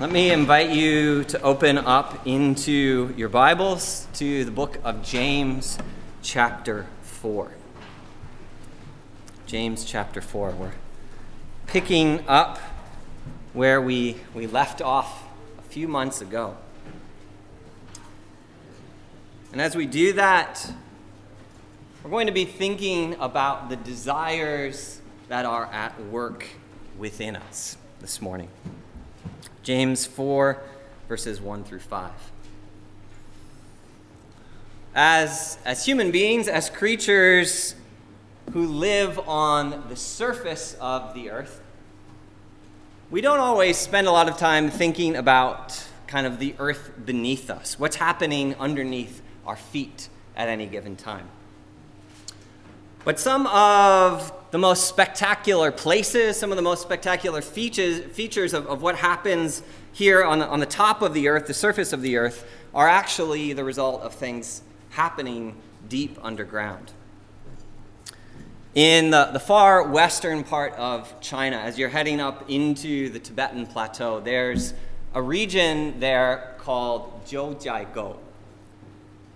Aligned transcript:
Let 0.00 0.12
me 0.12 0.32
invite 0.32 0.70
you 0.70 1.24
to 1.24 1.42
open 1.42 1.76
up 1.76 2.26
into 2.26 3.12
your 3.18 3.28
Bibles 3.28 4.08
to 4.14 4.46
the 4.46 4.50
book 4.50 4.78
of 4.82 5.02
James, 5.02 5.76
chapter 6.22 6.86
4. 7.02 7.52
James, 9.44 9.84
chapter 9.84 10.22
4. 10.22 10.52
We're 10.52 10.72
picking 11.66 12.26
up 12.26 12.56
where 13.52 13.78
we, 13.78 14.16
we 14.34 14.46
left 14.46 14.80
off 14.80 15.22
a 15.58 15.62
few 15.68 15.86
months 15.86 16.22
ago. 16.22 16.56
And 19.52 19.60
as 19.60 19.76
we 19.76 19.84
do 19.84 20.14
that, 20.14 20.72
we're 22.02 22.10
going 22.10 22.26
to 22.26 22.32
be 22.32 22.46
thinking 22.46 23.16
about 23.20 23.68
the 23.68 23.76
desires 23.76 25.02
that 25.28 25.44
are 25.44 25.66
at 25.66 26.02
work 26.06 26.46
within 26.96 27.36
us 27.36 27.76
this 28.00 28.22
morning. 28.22 28.48
James 29.62 30.06
4, 30.06 30.62
verses 31.08 31.40
1 31.40 31.64
through 31.64 31.80
5. 31.80 32.10
As, 34.94 35.58
as 35.64 35.84
human 35.84 36.10
beings, 36.10 36.48
as 36.48 36.70
creatures 36.70 37.74
who 38.52 38.66
live 38.66 39.18
on 39.28 39.84
the 39.88 39.96
surface 39.96 40.76
of 40.80 41.14
the 41.14 41.30
earth, 41.30 41.60
we 43.10 43.20
don't 43.20 43.40
always 43.40 43.76
spend 43.76 44.06
a 44.06 44.10
lot 44.10 44.28
of 44.28 44.36
time 44.36 44.70
thinking 44.70 45.16
about 45.16 45.84
kind 46.06 46.26
of 46.26 46.38
the 46.38 46.54
earth 46.58 46.92
beneath 47.04 47.50
us, 47.50 47.78
what's 47.78 47.96
happening 47.96 48.54
underneath 48.56 49.22
our 49.46 49.56
feet 49.56 50.08
at 50.36 50.48
any 50.48 50.66
given 50.66 50.96
time. 50.96 51.28
But 53.04 53.20
some 53.20 53.46
of 53.46 54.32
the 54.50 54.58
most 54.58 54.88
spectacular 54.88 55.70
places, 55.70 56.36
some 56.36 56.50
of 56.50 56.56
the 56.56 56.62
most 56.62 56.82
spectacular 56.82 57.40
features, 57.40 58.00
features 58.14 58.52
of, 58.52 58.66
of 58.66 58.82
what 58.82 58.96
happens 58.96 59.62
here 59.92 60.24
on 60.24 60.40
the, 60.40 60.46
on 60.46 60.60
the 60.60 60.66
top 60.66 61.02
of 61.02 61.14
the 61.14 61.28
earth, 61.28 61.46
the 61.46 61.54
surface 61.54 61.92
of 61.92 62.02
the 62.02 62.16
earth, 62.16 62.48
are 62.74 62.88
actually 62.88 63.52
the 63.52 63.64
result 63.64 64.02
of 64.02 64.14
things 64.14 64.62
happening 64.90 65.56
deep 65.88 66.18
underground. 66.22 66.92
In 68.74 69.10
the, 69.10 69.26
the 69.32 69.40
far 69.40 69.82
western 69.88 70.44
part 70.44 70.74
of 70.74 71.20
China, 71.20 71.56
as 71.56 71.78
you're 71.78 71.88
heading 71.88 72.20
up 72.20 72.48
into 72.48 73.08
the 73.08 73.18
Tibetan 73.18 73.66
plateau, 73.66 74.20
there's 74.20 74.74
a 75.14 75.22
region 75.22 75.98
there 75.98 76.54
called 76.58 77.24
Jiuzhaigou. 77.24 78.16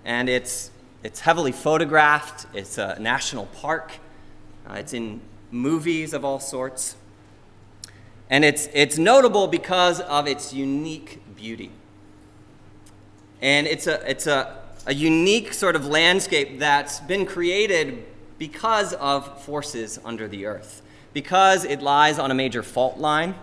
And 0.04 0.28
it's 0.28 0.70
it's 1.02 1.20
heavily 1.20 1.52
photographed, 1.52 2.46
it's 2.54 2.78
a 2.78 2.96
national 2.98 3.44
park, 3.46 3.92
uh, 4.68 4.74
it's 4.74 4.92
in 4.92 5.20
movies 5.50 6.12
of 6.12 6.24
all 6.24 6.40
sorts. 6.40 6.96
And 8.30 8.44
it's, 8.44 8.68
it's 8.72 8.98
notable 8.98 9.46
because 9.46 10.00
of 10.00 10.26
its 10.26 10.52
unique 10.52 11.22
beauty. 11.36 11.70
And 13.40 13.66
it's, 13.66 13.86
a, 13.86 14.08
it's 14.10 14.26
a, 14.26 14.56
a 14.86 14.94
unique 14.94 15.52
sort 15.52 15.76
of 15.76 15.86
landscape 15.86 16.58
that's 16.58 17.00
been 17.00 17.26
created 17.26 18.04
because 18.38 18.94
of 18.94 19.42
forces 19.42 20.00
under 20.04 20.26
the 20.26 20.46
earth, 20.46 20.82
because 21.12 21.64
it 21.64 21.82
lies 21.82 22.18
on 22.18 22.30
a 22.30 22.34
major 22.34 22.62
fault 22.62 22.98
line. 22.98 23.34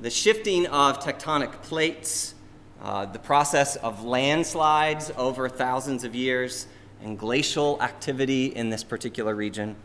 The 0.00 0.10
shifting 0.10 0.66
of 0.66 1.00
tectonic 1.00 1.52
plates, 1.62 2.34
uh, 2.82 3.06
the 3.06 3.18
process 3.18 3.76
of 3.76 4.04
landslides 4.04 5.10
over 5.16 5.48
thousands 5.48 6.04
of 6.04 6.14
years, 6.14 6.66
and 7.02 7.18
glacial 7.18 7.80
activity 7.80 8.46
in 8.46 8.70
this 8.70 8.82
particular 8.82 9.34
region 9.34 9.76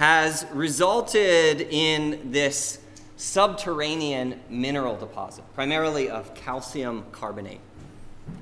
has 0.00 0.46
resulted 0.54 1.60
in 1.60 2.32
this 2.32 2.78
subterranean 3.18 4.40
mineral 4.48 4.96
deposit, 4.96 5.44
primarily 5.54 6.08
of 6.08 6.34
calcium 6.34 7.04
carbonate, 7.12 7.60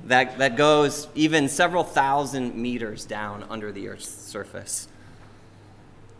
that, 0.05 0.37
that 0.37 0.55
goes 0.55 1.09
even 1.15 1.49
several 1.49 1.83
thousand 1.83 2.55
meters 2.55 3.03
down 3.03 3.45
under 3.49 3.73
the 3.73 3.89
Earth's 3.89 4.07
surface. 4.07 4.87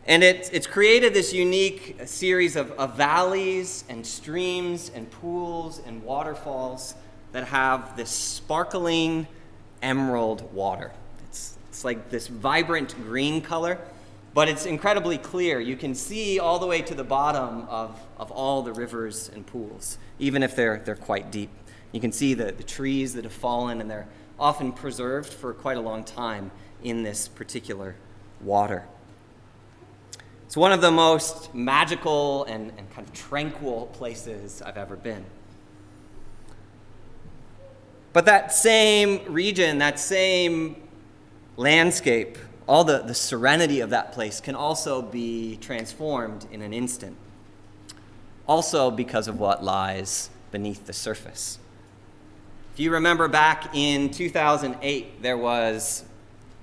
And 0.05 0.25
it, 0.25 0.49
it's 0.51 0.67
created 0.67 1.13
this 1.13 1.31
unique 1.31 1.95
series 2.03 2.57
of, 2.57 2.71
of 2.71 2.97
valleys 2.97 3.85
and 3.87 4.05
streams 4.05 4.91
and 4.93 5.09
pools 5.09 5.81
and 5.85 6.03
waterfalls 6.03 6.95
that 7.31 7.45
have 7.45 7.95
this 7.95 8.09
sparkling 8.09 9.25
emerald 9.81 10.53
water. 10.53 10.91
It's 11.29 11.85
like 11.85 12.09
this 12.09 12.27
vibrant 12.27 12.93
green 13.05 13.39
color, 13.39 13.79
but 14.39 14.47
it's 14.47 14.65
incredibly 14.65 15.17
clear. 15.17 15.59
You 15.59 15.75
can 15.75 15.93
see 15.93 16.39
all 16.39 16.59
the 16.59 16.65
way 16.65 16.81
to 16.83 16.95
the 16.95 17.03
bottom 17.03 17.65
of, 17.67 17.99
of 18.17 18.31
all 18.31 18.61
the 18.61 18.71
rivers 18.71 19.29
and 19.33 19.45
pools, 19.45 19.97
even 20.17 20.43
if 20.43 20.55
they're, 20.55 20.81
they're 20.85 20.95
quite 20.95 21.29
deep. 21.29 21.49
You 21.91 21.99
can 21.99 22.13
see 22.13 22.35
the, 22.35 22.53
the 22.53 22.63
trees 22.63 23.15
that 23.15 23.25
have 23.25 23.33
fallen, 23.33 23.81
and 23.81 23.91
they're 23.91 24.07
often 24.39 24.71
preserved 24.71 25.33
for 25.33 25.53
quite 25.53 25.75
a 25.75 25.81
long 25.81 26.05
time 26.05 26.51
in 26.81 27.03
this 27.03 27.27
particular 27.27 27.97
water. 28.39 28.85
It's 30.45 30.55
one 30.55 30.71
of 30.71 30.79
the 30.79 30.91
most 30.91 31.53
magical 31.53 32.45
and, 32.45 32.71
and 32.77 32.89
kind 32.91 33.05
of 33.05 33.13
tranquil 33.13 33.87
places 33.87 34.61
I've 34.61 34.77
ever 34.77 34.95
been. 34.95 35.25
But 38.13 38.23
that 38.27 38.53
same 38.53 39.19
region, 39.33 39.79
that 39.79 39.99
same 39.99 40.81
landscape, 41.57 42.37
all 42.69 42.83
the, 42.83 42.99
the 42.99 43.15
serenity 43.15 43.79
of 43.79 43.89
that 43.89 44.11
place 44.11 44.39
can 44.39 44.53
also 44.53 45.01
be 45.01 45.57
transformed 45.59 46.45
in 46.51 46.61
an 46.61 46.71
instant. 46.71 47.17
Also, 48.47 48.91
because 48.91 49.27
of 49.27 49.39
what 49.39 49.63
lies 49.63 50.29
beneath 50.51 50.85
the 50.85 50.93
surface. 50.93 51.57
If 52.71 52.79
you 52.79 52.91
remember 52.91 53.27
back 53.27 53.75
in 53.75 54.11
2008, 54.11 55.23
there 55.23 55.35
was 55.35 56.05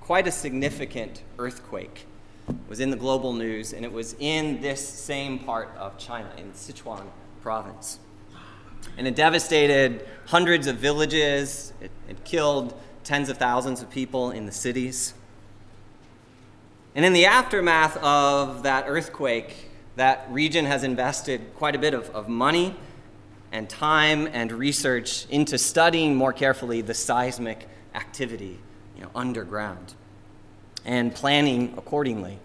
quite 0.01 0.29
a 0.29 0.31
significant 0.31 1.23
earthquake. 1.41 2.07
It 2.49 2.55
was 2.69 2.79
in 2.79 2.91
the 2.91 2.97
global 2.97 3.33
news, 3.33 3.73
and 3.73 3.85
it 3.85 3.93
was 3.93 4.15
in 4.21 4.61
this 4.61 4.89
same 4.89 5.41
part 5.41 5.71
of 5.77 5.99
China, 5.99 6.31
in 6.39 6.53
Sichuan 6.53 7.03
province. 7.43 7.99
And 8.97 9.09
it 9.09 9.17
devastated 9.17 10.07
hundreds 10.27 10.69
of 10.69 10.77
villages, 10.77 11.73
it, 11.81 11.91
it 12.09 12.25
killed 12.25 12.81
tens 13.03 13.29
of 13.29 13.39
thousands 13.39 13.83
of 13.83 13.91
people 13.91 14.31
in 14.31 14.47
the 14.47 14.53
cities. 14.53 15.15
And 16.97 17.05
in 17.05 17.13
the 17.13 17.27
aftermath 17.27 17.99
of 17.99 18.63
that 18.63 18.87
earthquake, 18.89 19.69
that 19.97 20.27
region 20.31 20.65
has 20.65 20.83
invested 20.83 21.55
quite 21.55 21.75
a 21.75 21.79
bit 21.79 21.93
of, 21.93 22.09
of 22.11 22.27
money 22.27 22.75
and 23.53 23.69
time 23.69 24.27
and 24.33 24.51
research 24.51 25.27
into 25.29 25.59
studying 25.59 26.15
more 26.15 26.33
carefully 26.33 26.81
the 26.81 26.95
seismic 26.95 27.69
activity 27.95 28.59
you 28.97 29.03
know, 29.03 29.11
underground 29.15 29.93
and 30.87 31.15
planning 31.15 31.75
accordingly 31.77 32.39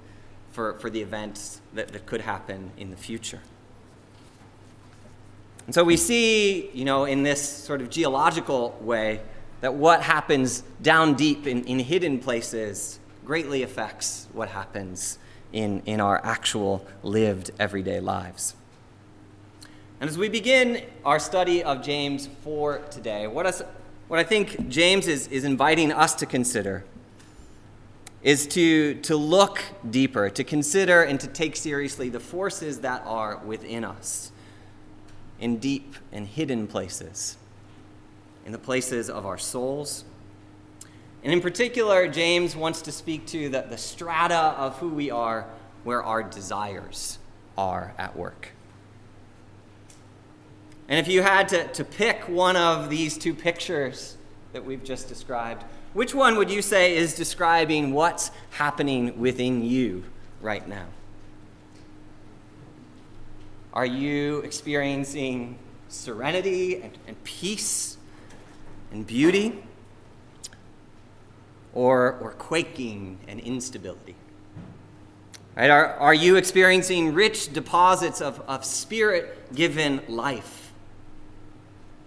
for, 0.51 0.73
for 0.79 0.89
the 0.89 1.01
events 1.01 1.61
that, 1.73 1.87
that 1.93 2.05
could 2.05 2.19
happen 2.19 2.71
in 2.75 2.91
the 2.91 2.97
future. 2.97 3.39
And 5.65 5.73
so 5.73 5.85
we 5.85 5.95
see, 5.95 6.69
you 6.73 6.83
know, 6.83 7.05
in 7.05 7.23
this 7.23 7.41
sort 7.41 7.79
of 7.79 7.89
geological 7.89 8.77
way, 8.81 9.21
that 9.61 9.75
what 9.75 10.01
happens 10.01 10.63
down 10.81 11.13
deep 11.13 11.47
in, 11.47 11.63
in 11.63 11.79
hidden 11.79 12.19
places 12.19 12.99
greatly 13.31 13.63
affects 13.63 14.27
what 14.33 14.49
happens 14.49 15.17
in, 15.53 15.81
in 15.85 16.01
our 16.01 16.19
actual 16.21 16.85
lived 17.01 17.49
everyday 17.57 17.97
lives. 17.97 18.55
And 20.01 20.09
as 20.09 20.17
we 20.17 20.27
begin 20.27 20.83
our 21.05 21.17
study 21.17 21.63
of 21.63 21.81
James 21.81 22.27
4 22.43 22.79
today, 22.91 23.27
what, 23.27 23.45
is, 23.45 23.63
what 24.09 24.19
I 24.19 24.25
think 24.25 24.67
James 24.67 25.07
is, 25.07 25.27
is 25.27 25.45
inviting 25.45 25.93
us 25.93 26.13
to 26.15 26.25
consider 26.25 26.83
is 28.21 28.45
to, 28.47 28.95
to 28.95 29.15
look 29.15 29.63
deeper, 29.89 30.29
to 30.29 30.43
consider 30.43 31.01
and 31.03 31.17
to 31.21 31.27
take 31.27 31.55
seriously 31.55 32.09
the 32.09 32.19
forces 32.19 32.81
that 32.81 33.01
are 33.05 33.37
within 33.45 33.85
us 33.85 34.33
in 35.39 35.55
deep 35.55 35.95
and 36.11 36.27
hidden 36.27 36.67
places 36.67 37.37
in 38.45 38.51
the 38.51 38.59
places 38.59 39.09
of 39.09 39.25
our 39.25 39.37
souls. 39.37 40.03
And 41.23 41.31
in 41.31 41.41
particular, 41.41 42.07
James 42.07 42.55
wants 42.55 42.81
to 42.83 42.91
speak 42.91 43.27
to 43.27 43.49
the, 43.49 43.61
the 43.61 43.77
strata 43.77 44.55
of 44.57 44.77
who 44.79 44.89
we 44.89 45.11
are 45.11 45.45
where 45.83 46.03
our 46.03 46.23
desires 46.23 47.19
are 47.57 47.93
at 47.97 48.15
work. 48.15 48.49
And 50.87 50.99
if 50.99 51.07
you 51.07 51.21
had 51.21 51.47
to, 51.49 51.67
to 51.69 51.83
pick 51.83 52.27
one 52.27 52.57
of 52.57 52.89
these 52.89 53.17
two 53.17 53.33
pictures 53.33 54.17
that 54.53 54.65
we've 54.65 54.83
just 54.83 55.07
described, 55.07 55.63
which 55.93 56.15
one 56.15 56.37
would 56.37 56.49
you 56.49 56.61
say 56.61 56.95
is 56.95 57.15
describing 57.15 57.93
what's 57.93 58.31
happening 58.51 59.19
within 59.19 59.63
you 59.63 60.03
right 60.41 60.67
now? 60.67 60.85
Are 63.73 63.85
you 63.85 64.39
experiencing 64.39 65.57
serenity 65.87 66.81
and, 66.81 66.97
and 67.07 67.23
peace 67.23 67.97
and 68.91 69.05
beauty, 69.05 69.63
or, 71.73 72.17
or 72.21 72.31
quaking 72.31 73.19
and 73.27 73.39
instability? 73.39 74.15
Right? 75.55 75.69
Are, 75.69 75.95
are 75.95 76.13
you 76.13 76.35
experiencing 76.35 77.13
rich 77.13 77.51
deposits 77.53 78.21
of, 78.21 78.39
of 78.47 78.65
spirit 78.65 79.53
given 79.53 80.01
life? 80.07 80.61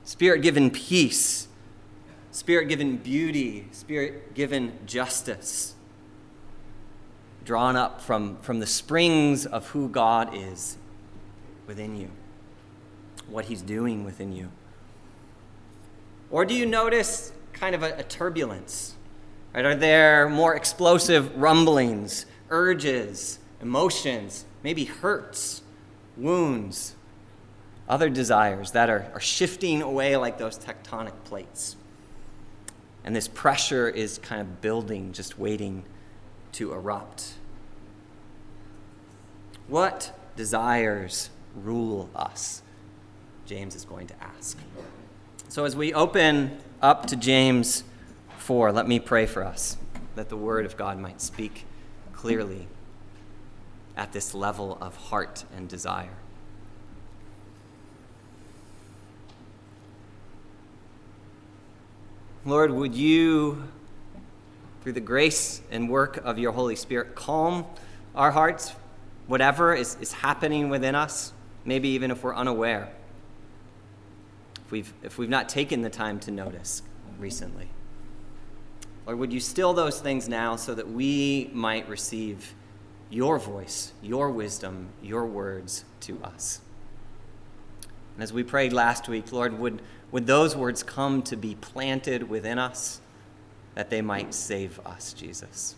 spirit 0.04 0.42
given 0.42 0.70
peace, 0.70 1.48
spirit 2.30 2.68
given 2.68 2.98
beauty, 2.98 3.66
spirit 3.72 4.34
given 4.34 4.78
justice, 4.86 5.74
drawn 7.44 7.74
up 7.74 8.00
from, 8.00 8.36
from 8.38 8.60
the 8.60 8.66
springs 8.66 9.44
of 9.46 9.68
who 9.68 9.88
God 9.88 10.34
is 10.34 10.76
within 11.66 11.96
you, 11.96 12.10
what 13.28 13.46
He's 13.46 13.62
doing 13.62 14.04
within 14.04 14.32
you. 14.32 14.50
Or 16.30 16.44
do 16.44 16.54
you 16.54 16.66
notice 16.66 17.32
kind 17.52 17.74
of 17.74 17.82
a, 17.82 17.94
a 17.96 18.02
turbulence? 18.02 18.94
Right? 19.54 19.64
Are 19.64 19.74
there 19.74 20.28
more 20.28 20.54
explosive 20.56 21.36
rumblings, 21.36 22.26
urges, 22.50 23.38
emotions, 23.60 24.44
maybe 24.62 24.84
hurts, 24.84 25.62
wounds, 26.16 26.96
other 27.88 28.10
desires 28.10 28.72
that 28.72 28.90
are, 28.90 29.10
are 29.14 29.20
shifting 29.20 29.80
away 29.80 30.16
like 30.16 30.38
those 30.38 30.58
tectonic 30.58 31.12
plates? 31.24 31.76
And 33.04 33.14
this 33.14 33.28
pressure 33.28 33.88
is 33.88 34.18
kind 34.18 34.40
of 34.40 34.60
building, 34.60 35.12
just 35.12 35.38
waiting 35.38 35.84
to 36.52 36.72
erupt. 36.72 37.34
What 39.68 40.18
desires 40.36 41.30
rule 41.54 42.10
us? 42.16 42.62
James 43.46 43.76
is 43.76 43.84
going 43.84 44.06
to 44.08 44.14
ask. 44.22 44.58
So, 45.48 45.64
as 45.64 45.76
we 45.76 45.92
open 45.92 46.58
up 46.80 47.06
to 47.06 47.16
James 47.16 47.84
4, 48.44 48.72
let 48.72 48.86
me 48.86 49.00
pray 49.00 49.24
for 49.24 49.42
us 49.42 49.78
that 50.16 50.28
the 50.28 50.36
Word 50.36 50.66
of 50.66 50.76
God 50.76 50.98
might 50.98 51.22
speak 51.22 51.64
clearly 52.12 52.68
at 53.96 54.12
this 54.12 54.34
level 54.34 54.76
of 54.82 54.94
heart 54.94 55.46
and 55.56 55.66
desire. 55.66 56.18
Lord, 62.44 62.70
would 62.70 62.94
you, 62.94 63.64
through 64.82 64.92
the 64.92 65.00
grace 65.00 65.62
and 65.70 65.88
work 65.88 66.18
of 66.18 66.38
your 66.38 66.52
Holy 66.52 66.76
Spirit, 66.76 67.14
calm 67.14 67.64
our 68.14 68.30
hearts, 68.30 68.74
whatever 69.26 69.74
is, 69.74 69.96
is 70.02 70.12
happening 70.12 70.68
within 70.68 70.94
us, 70.94 71.32
maybe 71.64 71.88
even 71.88 72.10
if 72.10 72.22
we're 72.22 72.36
unaware, 72.36 72.92
if 74.66 74.70
we've, 74.70 74.92
if 75.02 75.16
we've 75.16 75.30
not 75.30 75.48
taken 75.48 75.80
the 75.80 75.88
time 75.88 76.20
to 76.20 76.30
notice 76.30 76.82
recently. 77.18 77.70
Lord, 79.06 79.18
would 79.18 79.32
you 79.32 79.40
still 79.40 79.74
those 79.74 80.00
things 80.00 80.28
now 80.28 80.56
so 80.56 80.74
that 80.74 80.90
we 80.90 81.50
might 81.52 81.88
receive 81.88 82.54
your 83.10 83.38
voice, 83.38 83.92
your 84.02 84.30
wisdom, 84.30 84.88
your 85.02 85.26
words 85.26 85.84
to 86.00 86.22
us? 86.22 86.60
And 88.14 88.22
as 88.22 88.32
we 88.32 88.42
prayed 88.42 88.72
last 88.72 89.08
week, 89.08 89.32
Lord, 89.32 89.58
would, 89.58 89.82
would 90.10 90.26
those 90.26 90.56
words 90.56 90.82
come 90.82 91.22
to 91.22 91.36
be 91.36 91.56
planted 91.56 92.28
within 92.28 92.58
us 92.58 93.00
that 93.74 93.90
they 93.90 94.00
might 94.00 94.32
save 94.32 94.80
us, 94.86 95.12
Jesus? 95.12 95.74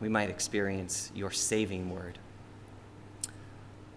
We 0.00 0.08
might 0.08 0.30
experience 0.30 1.12
your 1.14 1.30
saving 1.30 1.90
word. 1.90 2.18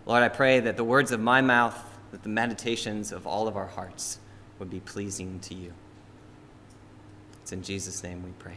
Lord, 0.06 0.24
I 0.24 0.30
pray 0.30 0.60
that 0.60 0.76
the 0.76 0.84
words 0.84 1.14
of 1.14 1.22
my 1.22 1.40
mouth, 1.40 1.80
that 2.12 2.24
the 2.24 2.30
meditations 2.30 3.14
of 3.14 3.26
all 3.26 3.48
of 3.48 3.56
our 3.56 3.68
hearts 3.68 4.20
would 4.60 4.70
be 4.70 4.82
pleasing 4.82 5.40
to 5.42 5.56
you. 5.56 5.74
It's 7.44 7.52
in 7.52 7.62
Jesus' 7.62 8.02
name 8.04 8.24
we 8.24 8.30
pray. 8.40 8.56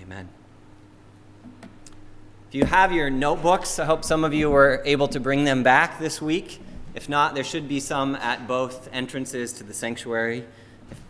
Amen. 0.00 0.28
If 2.48 2.54
you 2.54 2.64
have 2.66 2.92
your 2.92 3.10
notebooks, 3.10 3.80
I 3.80 3.84
hope 3.84 4.04
some 4.04 4.22
of 4.22 4.32
you 4.32 4.48
were 4.48 4.80
able 4.84 5.08
to 5.08 5.18
bring 5.18 5.42
them 5.42 5.64
back 5.64 5.98
this 5.98 6.22
week. 6.22 6.60
If 6.94 7.08
not, 7.08 7.34
there 7.34 7.42
should 7.42 7.68
be 7.68 7.80
some 7.80 8.14
at 8.14 8.46
both 8.46 8.88
entrances 8.92 9.52
to 9.54 9.64
the 9.64 9.74
sanctuary. 9.74 10.44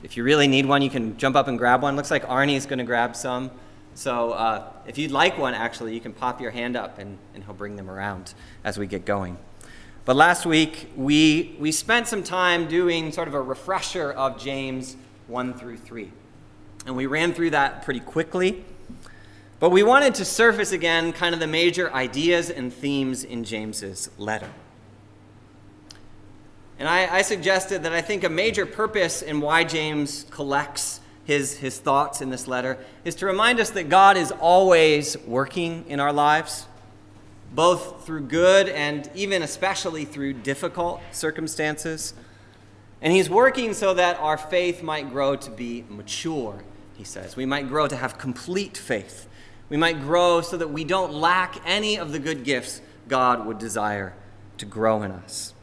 If, 0.02 0.16
you 0.16 0.24
really 0.24 0.48
need 0.48 0.64
one, 0.64 0.80
you 0.80 0.88
can 0.88 1.18
jump 1.18 1.36
up 1.36 1.48
and 1.48 1.58
grab 1.58 1.82
one. 1.82 1.96
Looks 1.96 2.10
like 2.10 2.24
Arnie 2.24 2.56
is 2.56 2.64
going 2.64 2.78
to 2.78 2.84
grab 2.86 3.14
some. 3.14 3.50
So 3.92 4.30
uh, 4.30 4.72
if 4.86 4.96
you'd 4.96 5.10
like 5.10 5.36
one, 5.36 5.52
actually, 5.52 5.92
you 5.92 6.00
can 6.00 6.14
pop 6.14 6.40
your 6.40 6.50
hand 6.50 6.76
up 6.78 6.98
and, 6.98 7.18
and 7.34 7.44
he'll 7.44 7.52
bring 7.52 7.76
them 7.76 7.90
around 7.90 8.32
as 8.64 8.78
we 8.78 8.86
get 8.86 9.04
going. 9.04 9.36
But 10.06 10.16
last 10.16 10.46
week, 10.46 10.92
we, 10.96 11.56
we 11.58 11.72
spent 11.72 12.08
some 12.08 12.22
time 12.22 12.68
doing 12.68 13.12
sort 13.12 13.28
of 13.28 13.34
a 13.34 13.42
refresher 13.42 14.12
of 14.12 14.40
James 14.42 14.96
1 15.26 15.52
through 15.52 15.76
3. 15.76 16.10
And 16.88 16.96
we 16.96 17.04
ran 17.04 17.34
through 17.34 17.50
that 17.50 17.82
pretty 17.84 18.00
quickly. 18.00 18.64
But 19.60 19.68
we 19.68 19.82
wanted 19.82 20.14
to 20.14 20.24
surface 20.24 20.72
again 20.72 21.12
kind 21.12 21.34
of 21.34 21.40
the 21.40 21.46
major 21.46 21.92
ideas 21.92 22.48
and 22.48 22.72
themes 22.72 23.24
in 23.24 23.44
James's 23.44 24.08
letter. 24.16 24.48
And 26.78 26.88
I, 26.88 27.16
I, 27.16 27.20
suggested 27.20 27.82
that 27.82 27.92
I 27.92 28.00
think 28.00 28.24
a 28.24 28.30
major 28.30 28.64
purpose 28.64 29.20
in 29.20 29.42
why 29.42 29.64
James 29.64 30.24
collects 30.30 31.00
his, 31.24 31.58
his 31.58 31.78
thoughts 31.78 32.22
in 32.22 32.30
this 32.30 32.48
letter 32.48 32.78
is 33.04 33.14
to 33.16 33.26
remind 33.26 33.60
us 33.60 33.68
that 33.70 33.90
God 33.90 34.16
is 34.16 34.32
always 34.32 35.18
working 35.26 35.84
in 35.88 36.00
our 36.00 36.12
lives, 36.12 36.66
both 37.54 38.06
through 38.06 38.22
good 38.22 38.70
and 38.70 39.10
even 39.14 39.42
especially 39.42 40.06
through 40.06 40.32
difficult 40.32 41.02
circumstances. 41.12 42.14
And 43.02 43.12
he's 43.12 43.28
working 43.28 43.74
so 43.74 43.92
that 43.92 44.18
our 44.20 44.38
faith 44.38 44.82
might 44.82 45.10
grow 45.10 45.36
to 45.36 45.50
be 45.50 45.84
mature, 45.90 46.64
he 46.98 47.04
says. 47.04 47.36
We 47.36 47.46
might 47.46 47.68
grow 47.68 47.86
to 47.86 47.96
have 47.96 48.18
complete 48.18 48.76
faith. 48.76 49.28
We 49.70 49.76
might 49.76 50.00
grow 50.00 50.40
so 50.40 50.56
that 50.56 50.70
we 50.70 50.84
don't 50.84 51.14
lack 51.14 51.62
any 51.64 51.96
of 51.96 52.12
the 52.12 52.18
good 52.18 52.44
gifts 52.44 52.82
God 53.06 53.46
would 53.46 53.58
desire 53.58 54.14
to 54.58 54.66
grow 54.66 55.02
in 55.02 55.12
us. 55.12 55.54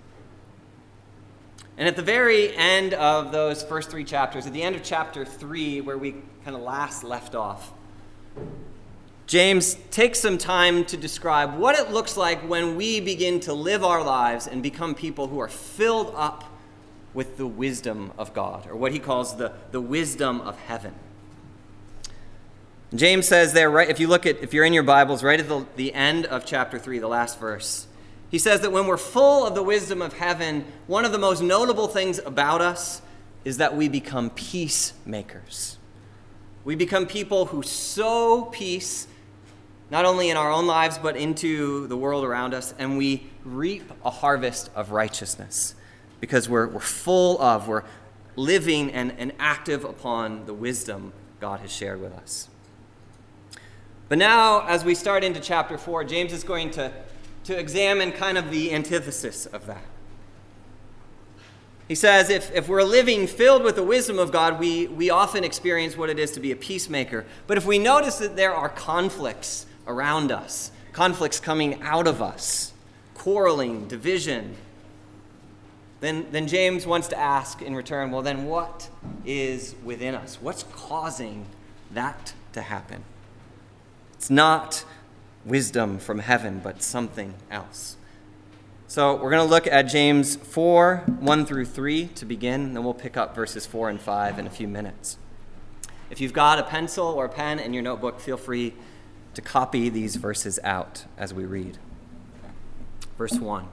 And 1.78 1.90
at 1.90 1.98
the 1.98 2.02
very 2.02 2.56
end 2.56 2.94
of 2.94 3.34
those 3.34 3.62
first 3.62 3.92
three 3.92 4.06
chapters, 4.06 4.48
at 4.48 4.54
the 4.54 4.64
end 4.64 4.78
of 4.78 4.84
chapter 4.84 5.26
three, 5.26 5.82
where 5.82 5.98
we 5.98 6.14
kind 6.46 6.56
of 6.56 6.62
last 6.62 7.04
left 7.04 7.36
off, 7.36 7.74
James 9.28 9.76
takes 9.92 10.20
some 10.20 10.38
time 10.38 10.86
to 10.86 10.96
describe 10.96 11.58
what 11.58 11.78
it 11.78 11.92
looks 11.92 12.16
like 12.16 12.48
when 12.48 12.78
we 12.78 13.02
begin 13.02 13.42
to 13.42 13.54
live 13.54 13.84
our 13.84 14.04
lives 14.04 14.48
and 14.48 14.64
become 14.64 14.96
people 14.96 15.28
who 15.28 15.40
are 15.40 15.50
filled 15.50 16.14
up 16.16 16.46
with 17.14 17.36
the 17.36 17.48
wisdom 17.48 18.14
of 18.18 18.34
God, 18.34 18.68
or 18.68 18.76
what 18.76 18.94
he 18.94 19.00
calls 19.00 19.36
the, 19.36 19.52
the 19.72 19.82
wisdom 19.82 20.40
of 20.42 20.58
heaven. 20.60 20.94
James 22.96 23.28
says 23.28 23.54
there, 23.54 23.70
right, 23.70 23.90
if 23.90 24.00
you 24.00 24.08
look 24.08 24.26
at, 24.26 24.42
if 24.44 24.54
you're 24.54 24.66
in 24.66 24.74
your 24.74 24.84
Bibles, 24.84 25.24
right 25.24 25.40
at 25.40 25.50
the, 25.50 25.66
the 25.76 25.94
end 25.94 26.26
of 26.28 26.46
chapter 26.46 26.78
3, 26.78 27.00
the 27.00 27.08
last 27.08 27.40
verse, 27.40 27.88
he 28.30 28.38
says 28.38 28.62
that 28.62 28.72
when 28.72 28.86
we're 28.86 28.98
full 28.98 29.46
of 29.46 29.56
the 29.56 29.64
wisdom 29.64 30.02
of 30.02 30.14
heaven, 30.14 30.66
one 30.88 31.04
of 31.04 31.12
the 31.12 31.18
most 31.18 31.42
notable 31.42 31.88
things 31.88 32.20
about 32.20 32.62
us 32.62 33.02
is 33.44 33.58
that 33.58 33.76
we 33.76 33.90
become 33.90 34.30
peacemakers. 34.30 35.78
We 36.64 36.76
become 36.76 37.06
people 37.06 37.46
who 37.46 37.64
sow 37.64 38.46
peace, 38.46 39.08
not 39.90 40.06
only 40.06 40.30
in 40.30 40.38
our 40.38 40.52
own 40.52 40.68
lives, 40.68 40.98
but 40.98 41.16
into 41.16 41.88
the 41.88 41.98
world 41.98 42.24
around 42.24 42.54
us, 42.54 42.74
and 42.78 42.98
we 42.98 43.28
reap 43.44 43.92
a 44.04 44.10
harvest 44.10 44.70
of 44.76 44.92
righteousness 44.92 45.76
because 46.20 46.50
we're, 46.50 46.68
we're 46.68 46.80
full 46.80 47.42
of, 47.42 47.68
we're 47.68 47.84
living 48.36 48.92
and, 48.92 49.14
and 49.18 49.32
active 49.38 49.84
upon 49.84 50.46
the 50.46 50.54
wisdom 50.54 51.14
God 51.40 51.60
has 51.60 51.72
shared 51.72 52.02
with 52.02 52.14
us. 52.14 52.50
But 54.08 54.18
now, 54.18 54.66
as 54.68 54.86
we 54.86 54.96
start 54.96 55.24
into 55.24 55.40
chapter 55.40 55.78
4, 55.78 56.04
James 56.04 56.32
is 56.32 56.44
going 56.44 56.72
to 56.72 56.92
to 57.46 57.58
examine 57.58 58.12
kind 58.12 58.38
of 58.38 58.52
the 58.52 58.74
antithesis 58.74 59.46
of 59.46 59.68
that. 59.68 59.84
He 61.88 61.94
says, 61.94 62.32
if, 62.32 62.52
if 62.52 62.68
we're 62.68 62.84
living 62.84 63.28
filled 63.28 63.64
with 63.64 63.76
the 63.76 63.84
wisdom 63.84 64.18
of 64.18 64.32
God, 64.32 64.60
we, 64.60 64.88
we 64.88 65.12
often 65.12 65.44
experience 65.44 65.96
what 65.96 66.10
it 66.10 66.18
is 66.18 66.32
to 66.32 66.40
be 66.40 66.52
a 66.52 66.56
peacemaker. 66.56 67.26
But 67.46 67.58
if 67.58 67.66
we 67.66 67.78
notice 67.78 68.18
that 68.18 68.36
there 68.36 68.56
are 68.56 68.70
conflicts 68.70 69.68
around 69.86 70.32
us, 70.32 70.72
conflicts 70.92 71.40
coming 71.40 71.80
out 71.84 72.08
of 72.08 72.24
us, 72.24 72.74
quarreling, 73.14 73.88
division, 73.88 74.56
then, 76.00 76.26
then 76.32 76.48
James 76.48 76.88
wants 76.88 77.08
to 77.10 77.20
ask 77.20 77.62
in 77.62 77.76
return, 77.76 78.10
well, 78.10 78.24
then 78.24 78.46
what 78.46 78.90
is 79.24 79.76
within 79.84 80.16
us? 80.16 80.40
What's 80.42 80.64
causing 80.64 81.46
that 81.92 82.34
to 82.54 82.64
happen? 82.64 83.04
It's 84.18 84.30
not 84.30 84.86
wisdom 85.46 86.00
from 86.00 86.20
heaven, 86.20 86.60
but 86.64 86.82
something 86.82 87.36
else. 87.52 87.98
So 88.88 89.16
we're 89.16 89.32
going 89.32 89.46
to 89.46 89.50
look 89.50 89.68
at 89.68 89.84
James 89.84 90.36
4 90.36 91.04
1 91.20 91.46
through 91.46 91.66
3 91.66 92.08
to 92.08 92.26
begin, 92.26 92.74
then 92.74 92.84
we'll 92.84 92.94
pick 92.94 93.18
up 93.18 93.36
verses 93.36 93.66
4 93.66 93.90
and 93.90 94.02
5 94.02 94.40
in 94.40 94.48
a 94.48 94.50
few 94.50 94.68
minutes. 94.68 95.18
If 96.10 96.22
you've 96.22 96.34
got 96.34 96.60
a 96.60 96.64
pencil 96.64 97.08
or 97.08 97.26
a 97.26 97.30
pen 97.30 97.60
in 97.60 97.74
your 97.74 97.84
notebook, 97.84 98.20
feel 98.20 98.38
free 98.38 98.74
to 99.34 99.42
copy 99.42 99.90
these 99.90 100.16
verses 100.16 100.60
out 100.64 101.06
as 101.18 101.34
we 101.34 101.46
read. 101.46 101.78
Verse 103.18 103.40
1 103.40 103.68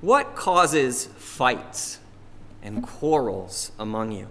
What 0.00 0.34
causes 0.34 1.06
fights 1.16 2.00
and 2.62 2.82
quarrels 2.82 3.72
among 3.78 4.12
you? 4.12 4.28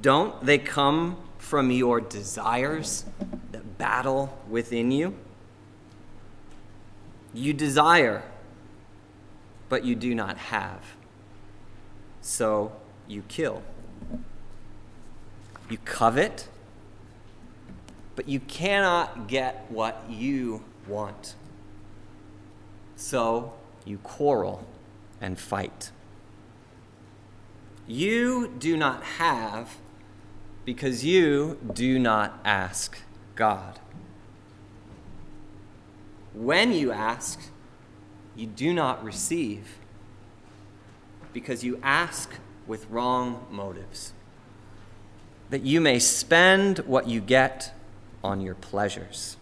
Don't 0.00 0.44
they 0.44 0.58
come 0.58 1.16
from 1.38 1.70
your 1.70 2.00
desires 2.00 3.04
that 3.52 3.78
battle 3.78 4.36
within 4.48 4.90
you. 4.90 5.14
You 7.32 7.52
desire, 7.52 8.22
but 9.68 9.84
you 9.84 9.94
do 9.94 10.14
not 10.14 10.38
have. 10.38 10.80
So 12.20 12.72
you 13.06 13.22
kill. 13.28 13.62
You 15.68 15.78
covet, 15.84 16.48
but 18.14 18.28
you 18.28 18.40
cannot 18.40 19.28
get 19.28 19.66
what 19.68 20.04
you 20.08 20.64
want. 20.88 21.34
So 22.96 23.52
you 23.84 23.98
quarrel 23.98 24.66
and 25.20 25.38
fight. 25.38 25.90
You 27.86 28.52
do 28.58 28.76
not 28.76 29.02
have 29.02 29.76
because 30.66 31.04
you 31.04 31.58
do 31.72 31.98
not 31.98 32.40
ask 32.44 32.98
God. 33.36 33.78
When 36.34 36.72
you 36.72 36.92
ask, 36.92 37.40
you 38.34 38.46
do 38.46 38.74
not 38.74 39.02
receive 39.02 39.78
because 41.32 41.62
you 41.62 41.78
ask 41.82 42.34
with 42.66 42.90
wrong 42.90 43.46
motives, 43.50 44.12
that 45.50 45.62
you 45.62 45.80
may 45.80 46.00
spend 46.00 46.78
what 46.80 47.08
you 47.08 47.20
get 47.20 47.72
on 48.24 48.40
your 48.40 48.56
pleasures. 48.56 49.36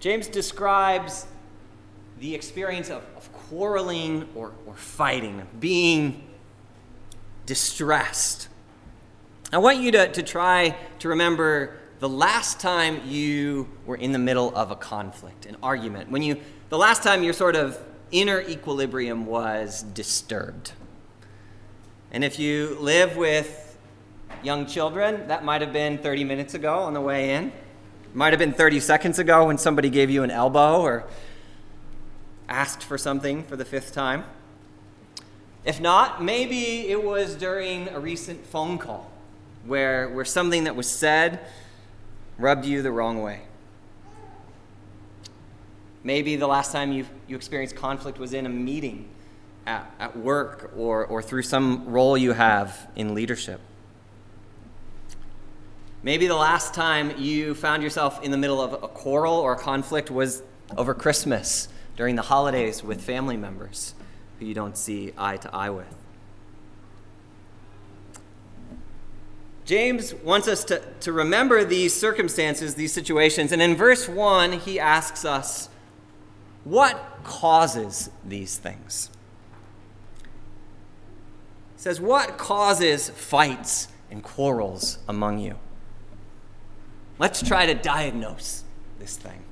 James 0.00 0.28
describes 0.28 1.26
the 2.20 2.34
experience 2.34 2.88
of, 2.88 3.02
of 3.16 3.30
quarreling 3.32 4.26
or, 4.34 4.52
or 4.66 4.74
fighting, 4.74 5.46
being 5.60 6.22
distressed. 7.44 8.48
I 9.54 9.58
want 9.58 9.78
you 9.78 9.92
to, 9.92 10.08
to 10.08 10.22
try 10.24 10.74
to 10.98 11.10
remember 11.10 11.76
the 12.00 12.08
last 12.08 12.58
time 12.58 13.00
you 13.06 13.68
were 13.86 13.94
in 13.94 14.10
the 14.10 14.18
middle 14.18 14.52
of 14.56 14.72
a 14.72 14.74
conflict, 14.74 15.46
an 15.46 15.56
argument, 15.62 16.10
when 16.10 16.22
you, 16.22 16.40
the 16.70 16.76
last 16.76 17.04
time 17.04 17.22
your 17.22 17.34
sort 17.34 17.54
of 17.54 17.80
inner 18.10 18.40
equilibrium 18.40 19.26
was 19.26 19.84
disturbed. 19.84 20.72
And 22.10 22.24
if 22.24 22.40
you 22.40 22.76
live 22.80 23.16
with 23.16 23.78
young 24.42 24.66
children, 24.66 25.28
that 25.28 25.44
might 25.44 25.60
have 25.60 25.72
been 25.72 25.98
30 25.98 26.24
minutes 26.24 26.54
ago 26.54 26.80
on 26.80 26.92
the 26.92 27.00
way 27.00 27.34
in. 27.34 27.52
Might 28.12 28.32
have 28.32 28.40
been 28.40 28.54
30 28.54 28.80
seconds 28.80 29.20
ago 29.20 29.46
when 29.46 29.56
somebody 29.56 29.88
gave 29.88 30.10
you 30.10 30.24
an 30.24 30.32
elbow 30.32 30.80
or 30.80 31.04
asked 32.48 32.82
for 32.82 32.98
something 32.98 33.44
for 33.44 33.54
the 33.54 33.64
fifth 33.64 33.94
time. 33.94 34.24
If 35.64 35.80
not, 35.80 36.24
maybe 36.24 36.88
it 36.88 37.04
was 37.04 37.36
during 37.36 37.88
a 37.90 38.00
recent 38.00 38.44
phone 38.46 38.78
call 38.78 39.12
where, 39.66 40.08
where 40.08 40.24
something 40.24 40.64
that 40.64 40.76
was 40.76 40.88
said 40.88 41.40
rubbed 42.38 42.64
you 42.64 42.82
the 42.82 42.92
wrong 42.92 43.22
way. 43.22 43.42
Maybe 46.02 46.36
the 46.36 46.46
last 46.46 46.72
time 46.72 46.92
you, 46.92 47.06
you 47.26 47.36
experienced 47.36 47.76
conflict 47.76 48.18
was 48.18 48.34
in 48.34 48.44
a 48.44 48.50
meeting 48.50 49.08
at, 49.66 49.90
at 49.98 50.16
work 50.16 50.72
or, 50.76 51.06
or 51.06 51.22
through 51.22 51.42
some 51.42 51.86
role 51.88 52.18
you 52.18 52.32
have 52.32 52.88
in 52.94 53.14
leadership. 53.14 53.60
Maybe 56.02 56.26
the 56.26 56.36
last 56.36 56.74
time 56.74 57.18
you 57.18 57.54
found 57.54 57.82
yourself 57.82 58.22
in 58.22 58.30
the 58.30 58.36
middle 58.36 58.60
of 58.60 58.74
a 58.74 58.88
quarrel 58.88 59.34
or 59.34 59.54
a 59.54 59.58
conflict 59.58 60.10
was 60.10 60.42
over 60.76 60.92
Christmas 60.92 61.68
during 61.96 62.16
the 62.16 62.22
holidays 62.22 62.84
with 62.84 63.00
family 63.00 63.38
members 63.38 63.94
who 64.38 64.44
you 64.44 64.52
don't 64.52 64.76
see 64.76 65.14
eye 65.16 65.38
to 65.38 65.54
eye 65.54 65.70
with. 65.70 66.03
James 69.64 70.12
wants 70.14 70.46
us 70.46 70.62
to, 70.64 70.82
to 71.00 71.12
remember 71.12 71.64
these 71.64 71.94
circumstances, 71.94 72.74
these 72.74 72.92
situations, 72.92 73.50
and 73.50 73.62
in 73.62 73.74
verse 73.74 74.08
1, 74.08 74.52
he 74.52 74.78
asks 74.78 75.24
us, 75.24 75.70
What 76.64 77.02
causes 77.24 78.10
these 78.24 78.58
things? 78.58 79.10
He 81.76 81.82
says, 81.82 82.00
What 82.00 82.36
causes 82.36 83.08
fights 83.08 83.88
and 84.10 84.22
quarrels 84.22 84.98
among 85.08 85.38
you? 85.38 85.56
Let's 87.18 87.42
try 87.42 87.64
to 87.64 87.74
diagnose 87.74 88.64
this 88.98 89.16
thing. 89.16 89.44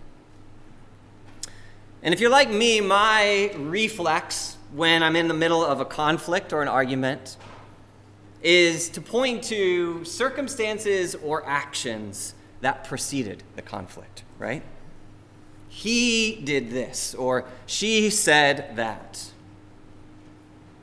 And 2.03 2.13
if 2.13 2.21
you're 2.21 2.31
like 2.31 2.51
me, 2.51 2.81
my 2.81 3.53
reflex 3.57 4.59
when 4.73 5.03
I'm 5.03 5.17
in 5.17 5.29
the 5.29 5.35
middle 5.35 5.65
of 5.65 5.81
a 5.81 5.85
conflict 5.85 6.53
or 6.53 6.61
an 6.61 6.69
argument 6.69 7.37
is 8.43 8.89
to 8.91 9.01
point 9.01 9.45
to 9.45 10.05
circumstances 10.05 11.15
or 11.15 11.47
actions 11.47 12.35
that 12.61 12.85
preceded 12.85 13.43
the 13.57 13.63
conflict, 13.63 14.25
right? 14.39 14.63
He 15.69 16.37
did 16.37 16.71
this, 16.71 17.15
or 17.15 17.45
she 17.67 18.11
said 18.11 18.77
that. 18.77 19.31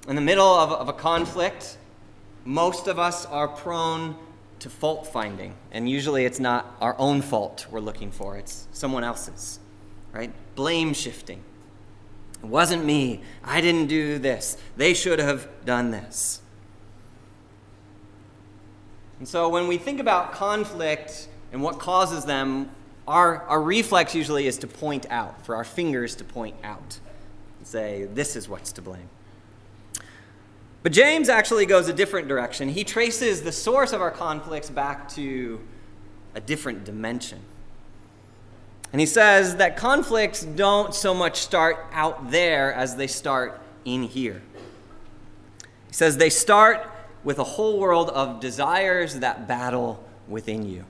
In 0.07 0.15
the 0.15 0.21
middle 0.21 0.47
of, 0.47 0.71
of 0.71 0.89
a 0.89 0.93
conflict, 0.93 1.77
most 2.45 2.87
of 2.87 2.97
us 2.97 3.25
are 3.25 3.47
prone 3.47 4.15
to 4.59 4.69
fault 4.69 5.07
finding, 5.07 5.55
and 5.71 5.89
usually 5.89 6.25
it's 6.25 6.39
not 6.39 6.75
our 6.81 6.97
own 6.97 7.21
fault 7.21 7.67
we're 7.69 7.79
looking 7.79 8.11
for, 8.11 8.37
it's 8.37 8.67
someone 8.71 9.03
else's 9.03 9.59
right? 10.11 10.31
Blame 10.55 10.93
shifting. 10.93 11.43
It 12.41 12.47
wasn't 12.47 12.85
me. 12.85 13.21
I 13.43 13.61
didn't 13.61 13.87
do 13.87 14.17
this. 14.17 14.57
They 14.77 14.93
should 14.93 15.19
have 15.19 15.47
done 15.65 15.91
this. 15.91 16.41
And 19.19 19.27
so 19.27 19.49
when 19.49 19.67
we 19.67 19.77
think 19.77 19.99
about 19.99 20.31
conflict 20.31 21.27
and 21.51 21.61
what 21.61 21.77
causes 21.77 22.25
them, 22.25 22.71
our, 23.07 23.43
our 23.43 23.61
reflex 23.61 24.15
usually 24.15 24.47
is 24.47 24.57
to 24.59 24.67
point 24.67 25.05
out, 25.09 25.45
for 25.45 25.55
our 25.55 25.63
fingers 25.63 26.15
to 26.15 26.23
point 26.23 26.55
out 26.63 26.99
and 27.57 27.67
say, 27.67 28.07
this 28.13 28.35
is 28.35 28.47
what's 28.47 28.71
to 28.73 28.81
blame. 28.81 29.09
But 30.81 30.93
James 30.93 31.27
actually 31.27 31.65
goes 31.65 31.89
a 31.89 31.93
different 31.93 32.29
direction. 32.29 32.69
He 32.69 32.85
traces 32.85 33.41
the 33.41 33.51
source 33.51 33.91
of 33.91 34.01
our 34.01 34.11
conflicts 34.11 34.69
back 34.69 35.09
to 35.09 35.59
a 36.35 36.39
different 36.39 36.85
dimension. 36.85 37.39
And 38.93 38.99
he 38.99 39.05
says 39.05 39.57
that 39.57 39.75
conflicts 39.75 40.43
don't 40.43 40.95
so 40.95 41.13
much 41.13 41.37
start 41.37 41.77
out 41.91 42.31
there 42.31 42.73
as 42.73 42.95
they 42.95 43.07
start 43.07 43.59
in 43.83 44.03
here. 44.03 44.41
He 45.87 45.93
says 45.93 46.17
they 46.17 46.29
start 46.29 46.89
with 47.23 47.39
a 47.39 47.43
whole 47.43 47.79
world 47.79 48.09
of 48.09 48.39
desires 48.39 49.19
that 49.19 49.47
battle 49.47 50.03
within 50.27 50.65
you. 50.65 50.85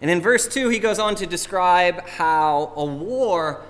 And 0.00 0.10
in 0.10 0.20
verse 0.20 0.46
2, 0.46 0.68
he 0.68 0.78
goes 0.78 0.98
on 0.98 1.14
to 1.16 1.26
describe 1.26 2.06
how 2.06 2.72
a 2.76 2.84
war 2.84 3.62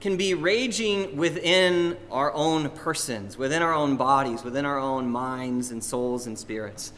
can 0.00 0.16
be 0.16 0.34
raging 0.34 1.16
within 1.16 1.96
our 2.10 2.32
own 2.32 2.70
persons, 2.70 3.36
within 3.36 3.62
our 3.62 3.72
own 3.72 3.96
bodies, 3.96 4.44
within 4.44 4.64
our 4.64 4.78
own 4.78 5.08
minds 5.08 5.70
and 5.70 5.82
souls 5.82 6.26
and 6.26 6.38
spirits 6.38 6.92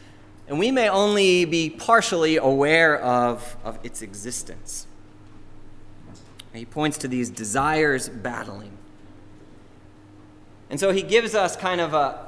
and 0.47 0.57
we 0.57 0.71
may 0.71 0.89
only 0.89 1.45
be 1.45 1.69
partially 1.69 2.37
aware 2.37 2.97
of, 2.99 3.57
of 3.63 3.77
its 3.83 4.01
existence. 4.01 4.87
he 6.53 6.65
points 6.65 6.97
to 6.99 7.07
these 7.07 7.29
desires 7.29 8.07
battling. 8.09 8.71
And 10.69 10.79
so 10.79 10.91
he 10.91 11.01
gives 11.01 11.35
us 11.35 11.55
kind 11.55 11.81
of 11.81 11.93
a, 11.93 12.26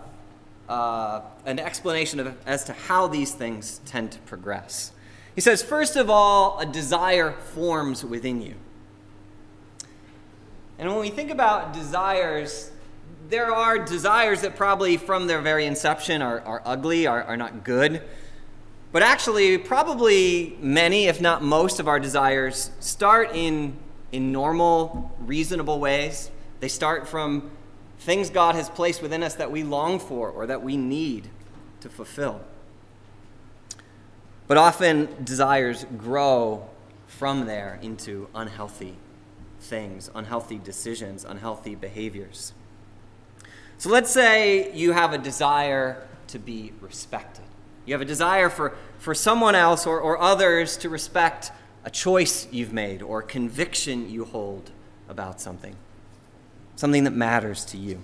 uh, 0.69 1.21
an 1.45 1.59
explanation 1.59 2.19
of, 2.19 2.37
as 2.45 2.63
to 2.65 2.73
how 2.73 3.07
these 3.07 3.33
things 3.33 3.81
tend 3.85 4.11
to 4.11 4.19
progress. 4.19 4.91
He 5.35 5.41
says, 5.41 5.63
first 5.63 5.95
of 5.95 6.09
all, 6.09 6.59
a 6.59 6.65
desire 6.65 7.31
forms 7.31 8.05
within 8.05 8.41
you. 8.41 8.55
And 10.77 10.89
when 10.89 10.99
we 10.99 11.09
think 11.09 11.31
about 11.31 11.73
desires, 11.73 12.71
there 13.29 13.53
are 13.53 13.79
desires 13.79 14.41
that 14.41 14.55
probably 14.55 14.95
from 14.97 15.27
their 15.27 15.41
very 15.41 15.65
inception 15.65 16.21
are, 16.21 16.41
are 16.41 16.61
ugly, 16.65 17.07
are, 17.07 17.23
are 17.23 17.37
not 17.37 17.63
good. 17.63 18.01
But 18.91 19.01
actually, 19.01 19.57
probably 19.57 20.57
many, 20.61 21.05
if 21.05 21.19
not 21.19 21.43
most, 21.43 21.79
of 21.79 21.87
our 21.87 21.99
desires 21.99 22.71
start 22.79 23.31
in, 23.35 23.77
in 24.11 24.31
normal, 24.31 25.15
reasonable 25.19 25.79
ways. 25.79 26.31
They 26.59 26.69
start 26.69 27.07
from 27.07 27.51
things 27.99 28.29
God 28.29 28.55
has 28.55 28.69
placed 28.69 29.01
within 29.01 29.23
us 29.23 29.35
that 29.35 29.51
we 29.51 29.63
long 29.63 29.99
for 29.99 30.29
or 30.29 30.47
that 30.47 30.63
we 30.63 30.77
need 30.77 31.29
to 31.81 31.89
fulfill. 31.89 32.41
But 34.47 34.57
often, 34.57 35.07
desires 35.23 35.85
grow 35.97 36.67
from 37.07 37.45
there 37.45 37.79
into 37.81 38.27
unhealthy 38.33 38.95
things, 39.59 40.09
unhealthy 40.15 40.57
decisions, 40.57 41.23
unhealthy 41.25 41.75
behaviors. 41.75 42.53
So 43.77 43.89
let's 43.89 44.11
say 44.11 44.73
you 44.73 44.93
have 44.93 45.13
a 45.13 45.17
desire 45.17 46.07
to 46.27 46.39
be 46.39 46.73
respected. 46.81 47.45
You 47.85 47.93
have 47.93 48.01
a 48.01 48.05
desire 48.05 48.49
for, 48.49 48.75
for 48.97 49.13
someone 49.13 49.55
else 49.55 49.85
or, 49.85 49.99
or 49.99 50.19
others 50.19 50.77
to 50.77 50.89
respect 50.89 51.51
a 51.83 51.89
choice 51.89 52.47
you've 52.51 52.73
made 52.73 53.01
or 53.01 53.19
a 53.19 53.23
conviction 53.23 54.09
you 54.09 54.25
hold 54.25 54.71
about 55.07 55.41
something, 55.41 55.75
something 56.79 57.03
that 57.03 57.11
matters 57.11 57.65
to 57.65 57.77
you. 57.77 58.01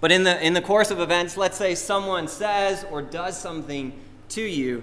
But 0.00 0.10
in 0.10 0.24
the, 0.24 0.44
in 0.44 0.52
the 0.52 0.60
course 0.60 0.90
of 0.90 0.98
events, 0.98 1.36
let's 1.36 1.56
say 1.56 1.76
someone 1.76 2.26
says 2.26 2.84
or 2.90 3.02
does 3.02 3.38
something 3.38 3.92
to 4.30 4.42
you 4.42 4.82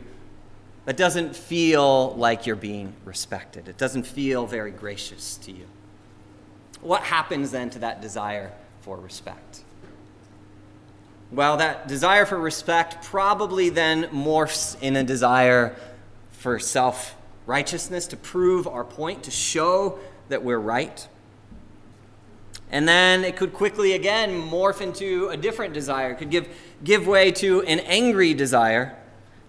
that 0.85 0.95
doesn't 0.95 1.35
feel 1.35 2.15
like 2.15 2.45
you're 2.45 2.55
being 2.55 2.93
respected. 3.03 3.67
It 3.67 3.77
doesn't 3.77 4.03
feel 4.03 4.47
very 4.47 4.71
gracious 4.71 5.35
to 5.39 5.51
you. 5.51 5.65
what 6.79 7.03
happens 7.03 7.51
then 7.51 7.69
to 7.71 7.79
that 7.79 8.01
desire 8.01 8.53
for 8.79 8.97
respect? 8.97 9.63
Well, 11.33 11.57
that 11.57 11.89
desire 11.89 12.25
for 12.25 12.39
respect 12.39 13.03
probably 13.03 13.67
then 13.67 14.03
morphs 14.05 14.81
in 14.81 14.95
a 14.95 15.03
desire 15.03 15.75
for 16.31 16.59
self 16.59 17.17
righteousness, 17.45 18.07
to 18.07 18.15
prove 18.15 18.67
our 18.67 18.85
point, 18.85 19.23
to 19.23 19.31
show 19.31 19.99
that 20.29 20.45
we're 20.45 20.57
right. 20.57 21.09
And 22.73 22.87
then 22.87 23.23
it 23.23 23.35
could 23.35 23.53
quickly 23.53 23.93
again 23.93 24.31
morph 24.31 24.81
into 24.81 25.29
a 25.29 25.37
different 25.37 25.75
desire. 25.75 26.09
It 26.09 26.17
could 26.17 26.31
give, 26.31 26.47
give 26.83 27.05
way 27.05 27.31
to 27.33 27.61
an 27.61 27.79
angry 27.81 28.33
desire 28.33 28.97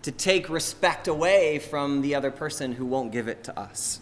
to 0.02 0.12
take 0.12 0.50
respect 0.50 1.08
away 1.08 1.58
from 1.58 2.02
the 2.02 2.14
other 2.14 2.30
person 2.30 2.72
who 2.72 2.84
won't 2.84 3.12
give 3.12 3.26
it 3.26 3.42
to 3.44 3.58
us. 3.58 4.00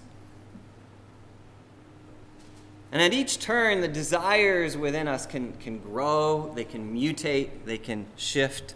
And 2.91 3.01
at 3.01 3.13
each 3.13 3.39
turn, 3.39 3.81
the 3.81 3.87
desires 3.87 4.77
within 4.77 5.07
us 5.07 5.25
can, 5.25 5.53
can 5.53 5.79
grow, 5.79 6.53
they 6.57 6.65
can 6.65 6.93
mutate, 6.93 7.51
they 7.65 7.79
can 7.79 8.07
shift, 8.17 8.75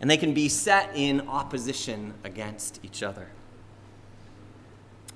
and 0.00 0.10
they 0.10 0.16
can 0.16 0.34
be 0.34 0.48
set 0.48 0.90
in 0.96 1.28
opposition 1.28 2.14
against 2.24 2.80
each 2.82 3.00
other. 3.00 3.28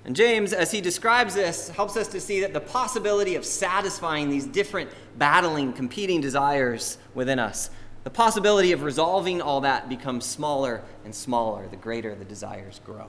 And 0.09 0.17
James, 0.17 0.55
as 0.55 0.71
he 0.71 0.81
describes 0.81 1.35
this, 1.35 1.69
helps 1.69 1.95
us 1.95 2.09
to 2.09 2.19
see 2.19 2.41
that 2.41 2.55
the 2.55 2.63
possibility 2.63 3.35
of 3.35 3.45
satisfying 3.45 4.31
these 4.31 4.47
different 4.47 4.89
battling, 5.19 5.75
competing 5.75 6.23
desires 6.23 6.97
within 7.13 7.39
us, 7.39 7.69
the 8.05 8.11
possibility 8.11 8.73
of 8.73 8.83
resolving 8.85 9.43
all 9.43 9.61
that 9.61 9.87
becomes 9.87 10.25
smaller 10.25 10.81
and 11.05 11.15
smaller 11.15 11.69
the 11.69 11.77
greater 11.77 12.15
the 12.15 12.25
desires 12.25 12.81
grow. 12.87 13.09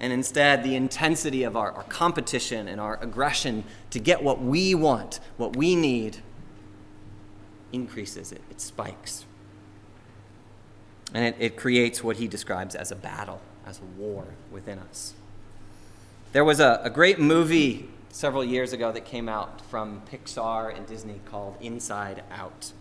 And 0.00 0.10
instead 0.10 0.64
the 0.64 0.74
intensity 0.74 1.42
of 1.42 1.54
our, 1.54 1.70
our 1.70 1.82
competition 1.82 2.66
and 2.66 2.80
our 2.80 2.98
aggression 3.02 3.64
to 3.90 3.98
get 3.98 4.22
what 4.22 4.40
we 4.40 4.74
want, 4.74 5.20
what 5.36 5.54
we 5.54 5.76
need, 5.76 6.16
increases, 7.74 8.32
it, 8.32 8.40
it 8.50 8.62
spikes. 8.62 9.26
And 11.12 11.26
it, 11.26 11.36
it 11.38 11.56
creates 11.58 12.02
what 12.02 12.16
he 12.16 12.26
describes 12.26 12.74
as 12.74 12.90
a 12.90 12.96
battle, 12.96 13.42
as 13.68 13.80
war 13.98 14.24
within 14.50 14.78
us. 14.78 15.14
There 16.32 16.44
was 16.44 16.60
a, 16.60 16.80
a 16.82 16.90
great 16.90 17.18
movie 17.18 17.88
several 18.10 18.44
years 18.44 18.72
ago 18.72 18.90
that 18.92 19.04
came 19.04 19.28
out 19.28 19.60
from 19.66 20.02
Pixar 20.10 20.74
and 20.74 20.86
Disney 20.86 21.20
called 21.26 21.56
Inside 21.60 22.22
Out. 22.32 22.72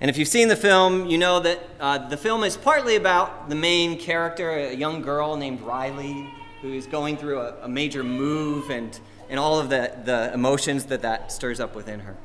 And 0.00 0.10
if 0.10 0.18
you've 0.18 0.28
seen 0.28 0.48
the 0.48 0.56
film, 0.56 1.06
you 1.06 1.16
know 1.16 1.38
that 1.40 1.60
uh, 1.78 2.08
the 2.08 2.16
film 2.16 2.42
is 2.42 2.56
partly 2.56 2.96
about 2.96 3.48
the 3.48 3.54
main 3.54 3.98
character, 3.98 4.50
a 4.50 4.74
young 4.74 5.00
girl 5.00 5.36
named 5.36 5.60
Riley, 5.60 6.28
who's 6.60 6.86
going 6.86 7.16
through 7.16 7.38
a, 7.38 7.62
a 7.62 7.68
major 7.68 8.02
move 8.02 8.68
and, 8.70 8.98
and 9.28 9.38
all 9.38 9.60
of 9.60 9.70
the, 9.70 9.96
the 10.04 10.32
emotions 10.34 10.86
that 10.86 11.02
that 11.02 11.30
stirs 11.30 11.60
up 11.60 11.76
within 11.76 12.00
her. 12.00 12.16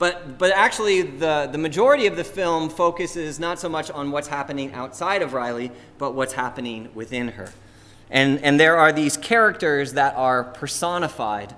But, 0.00 0.38
but 0.38 0.50
actually, 0.52 1.02
the, 1.02 1.50
the 1.52 1.58
majority 1.58 2.06
of 2.06 2.16
the 2.16 2.24
film 2.24 2.70
focuses 2.70 3.38
not 3.38 3.60
so 3.60 3.68
much 3.68 3.90
on 3.90 4.10
what's 4.10 4.28
happening 4.28 4.72
outside 4.72 5.20
of 5.20 5.34
Riley, 5.34 5.70
but 5.98 6.14
what's 6.14 6.32
happening 6.32 6.88
within 6.94 7.28
her. 7.28 7.52
And, 8.08 8.42
and 8.42 8.58
there 8.58 8.78
are 8.78 8.92
these 8.92 9.18
characters 9.18 9.92
that 9.92 10.14
are 10.16 10.42
personified 10.42 11.54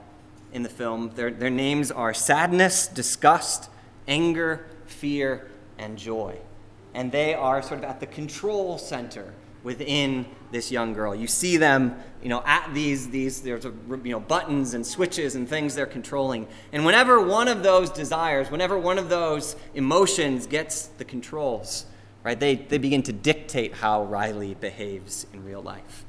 in 0.52 0.64
the 0.64 0.68
film. 0.68 1.12
Their, 1.14 1.30
their 1.30 1.50
names 1.50 1.92
are 1.92 2.12
sadness, 2.12 2.88
disgust, 2.88 3.70
anger, 4.08 4.66
fear, 4.86 5.48
and 5.78 5.96
joy. 5.96 6.36
And 6.94 7.12
they 7.12 7.34
are 7.34 7.62
sort 7.62 7.78
of 7.78 7.84
at 7.84 8.00
the 8.00 8.06
control 8.06 8.76
center 8.76 9.32
within 9.62 10.26
this 10.50 10.72
young 10.72 10.94
girl. 10.94 11.14
You 11.14 11.28
see 11.28 11.58
them, 11.58 11.94
you 12.22 12.28
know, 12.28 12.42
at 12.46 12.72
these 12.72 13.10
these 13.10 13.42
there's 13.42 13.64
a, 13.64 13.72
you 13.88 14.12
know 14.12 14.20
buttons 14.20 14.74
and 14.74 14.86
switches 14.86 15.34
and 15.34 15.48
things 15.48 15.74
they're 15.74 15.86
controlling. 15.86 16.46
And 16.72 16.84
whenever 16.84 17.20
one 17.20 17.48
of 17.48 17.62
those 17.62 17.90
desires, 17.90 18.50
whenever 18.50 18.78
one 18.78 18.98
of 18.98 19.08
those 19.08 19.56
emotions 19.74 20.46
gets 20.46 20.86
the 20.86 21.04
controls, 21.04 21.86
right, 22.22 22.38
they, 22.38 22.54
they 22.56 22.78
begin 22.78 23.02
to 23.04 23.12
dictate 23.12 23.74
how 23.74 24.04
Riley 24.04 24.54
behaves 24.54 25.26
in 25.32 25.44
real 25.44 25.62
life. 25.62 26.04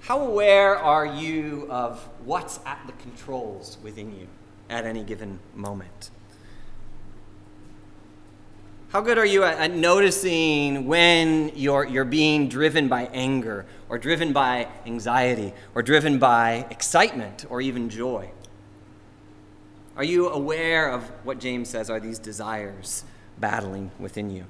How 0.00 0.20
aware 0.20 0.76
are 0.76 1.04
you 1.04 1.66
of 1.68 2.08
what's 2.24 2.60
at 2.64 2.80
the 2.86 2.92
controls 2.92 3.76
within 3.82 4.16
you? 4.16 4.28
at 4.68 4.84
any 4.84 5.02
given 5.02 5.38
moment? 5.54 6.10
How 8.90 9.00
good 9.00 9.18
are 9.18 9.26
you 9.26 9.42
at, 9.42 9.58
at, 9.58 9.74
noticing 9.74 10.86
when 10.86 11.50
you're, 11.56 11.84
you're 11.84 12.04
being 12.04 12.48
driven 12.48 12.86
by 12.86 13.10
anger, 13.12 13.66
or 13.88 13.98
driven 13.98 14.32
by 14.32 14.68
anxiety, 14.86 15.52
or 15.74 15.82
driven 15.82 16.18
by 16.18 16.66
excitement, 16.70 17.44
or 17.50 17.60
even 17.60 17.90
joy? 17.90 18.30
Are 19.96 20.04
you 20.04 20.28
aware 20.28 20.88
of 20.88 21.02
what 21.24 21.40
James 21.40 21.68
says 21.68 21.90
are 21.90 21.98
these 21.98 22.20
desires 22.20 23.02
battling 23.38 23.90
within 23.98 24.30
you? 24.30 24.44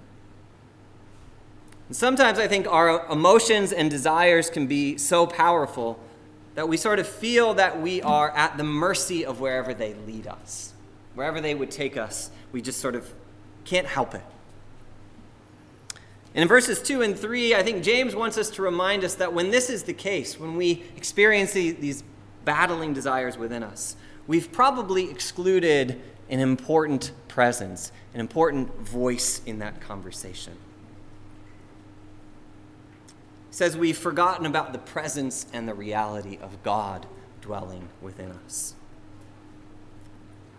And 1.88 1.96
sometimes 1.96 2.38
I 2.38 2.46
think 2.46 2.66
our 2.66 3.06
emotions 3.10 3.72
and 3.72 3.90
desires 3.90 4.50
can 4.50 4.66
be 4.66 4.98
so 4.98 5.26
powerful 5.26 5.98
that 6.56 6.68
we 6.68 6.76
sort 6.76 6.98
of 6.98 7.06
feel 7.06 7.54
that 7.54 7.80
we 7.80 8.02
are 8.02 8.30
at 8.30 8.58
the 8.58 8.64
mercy 8.64 9.24
of 9.24 9.40
wherever 9.40 9.72
they 9.72 9.94
lead 9.94 10.26
us. 10.26 10.74
Wherever 11.14 11.40
they 11.40 11.54
would 11.54 11.70
take 11.70 11.96
us, 11.96 12.30
we 12.52 12.60
just 12.60 12.80
sort 12.80 12.94
of 12.94 13.10
can't 13.66 13.86
help 13.86 14.14
it. 14.14 14.22
And 16.34 16.42
in 16.42 16.48
verses 16.48 16.82
2 16.82 17.02
and 17.02 17.18
3, 17.18 17.54
I 17.54 17.62
think 17.62 17.82
James 17.82 18.14
wants 18.14 18.38
us 18.38 18.50
to 18.50 18.62
remind 18.62 19.04
us 19.04 19.14
that 19.16 19.32
when 19.32 19.50
this 19.50 19.70
is 19.70 19.84
the 19.84 19.94
case, 19.94 20.38
when 20.38 20.56
we 20.56 20.84
experience 20.96 21.52
these 21.52 22.04
battling 22.44 22.92
desires 22.92 23.36
within 23.36 23.62
us, 23.62 23.96
we've 24.26 24.52
probably 24.52 25.10
excluded 25.10 26.00
an 26.28 26.40
important 26.40 27.12
presence, 27.28 27.92
an 28.14 28.20
important 28.20 28.74
voice 28.80 29.40
in 29.46 29.58
that 29.60 29.80
conversation 29.80 30.56
says 33.56 33.74
we've 33.74 33.96
forgotten 33.96 34.44
about 34.44 34.74
the 34.74 34.78
presence 34.78 35.46
and 35.50 35.66
the 35.66 35.72
reality 35.72 36.38
of 36.42 36.62
God 36.62 37.06
dwelling 37.40 37.88
within 38.02 38.30
us. 38.44 38.74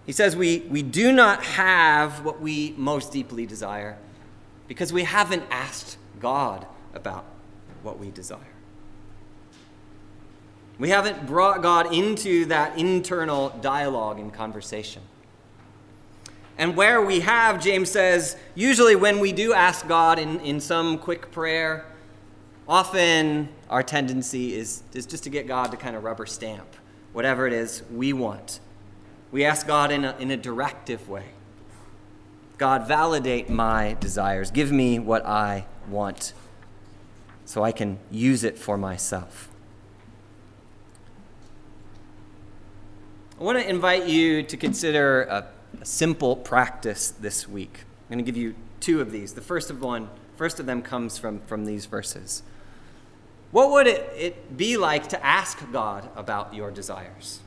He 0.08 0.12
says 0.12 0.36
we, 0.36 0.60
we 0.70 0.82
do 0.82 1.12
not 1.12 1.44
have 1.44 2.26
what 2.26 2.42
we 2.42 2.74
most 2.76 3.12
deeply 3.12 3.46
desire 3.46 4.00
because 4.68 4.92
we 4.92 5.04
haven't 5.04 5.44
asked 5.52 5.98
God 6.20 6.66
about 6.96 7.26
what 7.84 8.00
we 8.00 8.10
desire. 8.10 8.40
We 10.80 10.90
haven't 10.90 11.28
brought 11.28 11.62
God 11.62 11.94
into 11.94 12.46
that 12.46 12.80
internal 12.80 13.50
dialogue 13.62 14.18
and 14.18 14.34
conversation. 14.34 15.04
And 16.58 16.76
where 16.76 17.00
we 17.00 17.20
have, 17.20 17.62
James 17.62 17.92
says, 17.92 18.36
usually 18.56 18.96
when 18.96 19.20
we 19.20 19.32
do 19.32 19.54
ask 19.54 19.88
God 19.88 20.18
in, 20.18 20.40
in 20.40 20.60
some 20.60 20.98
quick 20.98 21.30
prayer, 21.30 21.86
Often, 22.68 23.48
our 23.70 23.82
tendency 23.82 24.54
is, 24.54 24.84
is 24.94 25.06
just 25.06 25.24
to 25.24 25.30
get 25.30 25.48
God 25.48 25.72
to 25.72 25.78
kind 25.78 25.96
of 25.96 26.04
rubber 26.04 26.26
stamp 26.26 26.68
whatever 27.14 27.48
it 27.48 27.54
is 27.54 27.82
we 27.92 28.12
want. 28.14 28.60
We 29.32 29.44
ask 29.44 29.68
God 29.68 29.92
in 29.92 30.06
a, 30.06 30.16
in 30.18 30.32
a 30.32 30.38
directive 30.38 31.10
way 31.10 31.26
God, 32.58 32.88
validate 32.88 33.50
my 33.50 33.96
desires. 34.00 34.50
Give 34.50 34.72
me 34.72 34.98
what 34.98 35.26
I 35.26 35.66
want 35.88 36.34
so 37.46 37.64
I 37.64 37.72
can 37.72 38.00
use 38.10 38.44
it 38.44 38.58
for 38.58 38.78
myself. 38.78 39.50
I 43.40 43.44
want 43.44 43.60
to 43.60 43.70
invite 43.70 44.08
you 44.08 44.42
to 44.42 44.58
consider 44.58 45.24
a, 45.24 45.48
a 45.80 45.86
simple 45.86 46.36
practice 46.36 47.12
this 47.12 47.48
week. 47.48 47.82
I'm 48.10 48.16
going 48.16 48.26
to 48.26 48.32
give 48.32 48.38
you 48.38 48.56
two 48.80 49.02
of 49.02 49.12
these. 49.12 49.34
The 49.34 49.42
first 49.42 49.70
of 49.70 49.80
one, 49.80 50.10
first 50.36 50.60
of 50.60 50.66
them 50.66 50.82
comes 50.82 51.20
from, 51.20 51.42
from 51.42 51.66
these 51.66 51.86
verses. 51.86 52.42
What 53.52 53.70
would 53.70 53.86
it, 53.86 54.12
it 54.18 54.58
be 54.58 54.78
like 54.78 55.08
to 55.10 55.24
ask 55.24 55.72
God 55.72 56.10
about 56.16 56.56
your 56.56 56.72
desires? 56.72 57.42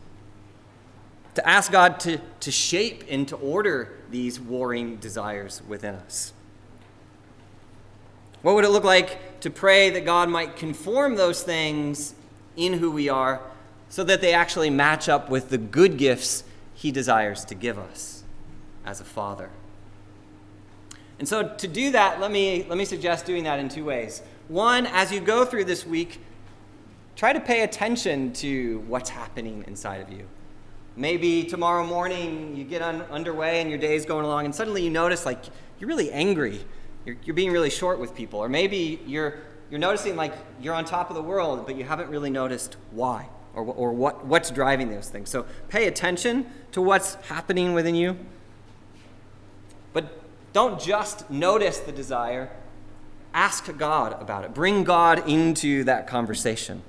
To 1.41 1.49
ask 1.49 1.73
God 1.73 1.99
to, 2.01 2.21
to 2.41 2.51
shape 2.51 3.05
and 3.09 3.27
to 3.29 3.37
order 3.37 3.97
these 4.11 4.39
warring 4.39 4.97
desires 4.97 5.63
within 5.67 5.95
us? 5.95 6.35
What 8.43 8.57
would 8.57 8.67
it 8.67 8.69
look 8.69 8.85
like 8.85 9.41
to 9.41 9.49
pray 9.49 9.89
that 9.89 10.05
God 10.05 10.29
might 10.29 10.57
conform 10.57 11.17
those 11.17 11.43
things 11.43 12.13
in 12.59 12.75
who 12.75 12.91
we 12.91 13.09
are 13.09 13.41
so 13.89 14.05
that 14.05 14.21
they 14.21 14.35
actually 14.35 14.69
match 14.69 15.09
up 15.09 15.31
with 15.31 15.49
the 15.49 15.57
good 15.57 15.97
gifts 15.97 16.45
He 16.75 16.93
desires 16.93 17.47
to 17.47 17.55
give 17.55 17.79
us 17.79 18.23
as 18.85 19.01
a 19.01 19.05
Father? 19.05 19.49
And 21.19 21.27
so, 21.27 21.49
to 21.49 21.67
do 21.67 21.93
that, 21.93 22.21
let 22.21 22.31
me, 22.31 22.67
let 22.69 22.77
me 22.77 22.85
suggest 22.85 23.25
doing 23.25 23.45
that 23.45 23.59
in 23.59 23.71
two 23.71 23.87
ways. 23.87 24.21
One, 24.49 24.85
as 24.89 25.11
you 25.11 25.21
go 25.21 25.47
through 25.47 25.65
this 25.65 25.87
week, 25.87 26.21
try 27.17 27.33
to 27.33 27.41
pay 27.41 27.63
attention 27.63 28.35
to 28.35 28.81
what's 28.81 29.09
happening 29.09 29.65
inside 29.67 30.03
of 30.03 30.13
you. 30.13 30.27
Maybe 30.97 31.45
tomorrow 31.45 31.87
morning 31.87 32.57
you 32.57 32.65
get 32.65 32.83
on, 32.83 33.03
underway 33.03 33.61
and 33.61 33.71
your 33.71 33.79
day 33.79 33.95
is 33.95 34.05
going 34.05 34.25
along, 34.25 34.45
and 34.45 34.55
suddenly 34.55 34.83
you 34.83 34.91
notice 34.91 35.25
like 35.25 35.45
you're 35.79 35.89
really 35.89 36.11
angry. 36.11 36.61
You're, 37.07 37.17
you're 37.25 37.35
being 37.35 37.53
really 37.53 37.71
short 37.71 37.99
with 37.99 38.15
people. 38.15 38.41
Or 38.41 38.49
maybe 38.49 39.01
you're 39.07 39.39
you're 39.71 39.79
noticing 39.81 40.17
like 40.17 40.35
you're 40.61 40.75
on 40.75 40.85
top 40.85 41.11
of 41.11 41.17
the 41.17 41.23
world, 41.23 41.65
but 41.65 41.77
you 41.77 41.85
haven't 41.85 42.11
really 42.11 42.31
noticed 42.31 42.77
why 42.91 43.29
or, 43.55 43.65
or 43.65 43.93
what, 43.93 44.27
what's 44.27 44.51
driving 44.51 44.91
those 44.91 45.09
things. 45.09 45.31
So 45.31 45.47
pay 45.69 45.87
attention 45.87 46.47
to 46.73 46.83
what's 46.83 47.15
happening 47.15 47.73
within 47.73 47.95
you. 47.95 48.17
But 49.93 50.21
don't 50.53 50.81
just 50.81 51.31
notice 51.31 51.79
the 51.79 51.93
desire, 51.93 52.51
ask 53.33 53.77
God 53.77 54.21
about 54.21 54.45
it. 54.45 54.55
Bring 54.55 54.85
God 54.85 55.29
into 55.29 55.85
that 55.85 56.07
conversation. 56.07 56.83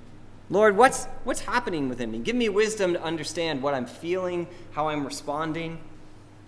Lord, 0.52 0.76
what's, 0.76 1.06
what's 1.24 1.40
happening 1.40 1.88
within 1.88 2.12
me? 2.12 2.20
Give 2.20 2.36
me 2.36 2.50
wisdom 2.50 2.92
to 2.92 3.02
understand 3.02 3.64
what 3.64 3.74
I'm 3.74 3.86
feeling, 3.86 4.48
how 4.72 4.90
I'm 4.90 5.06
responding. 5.06 5.80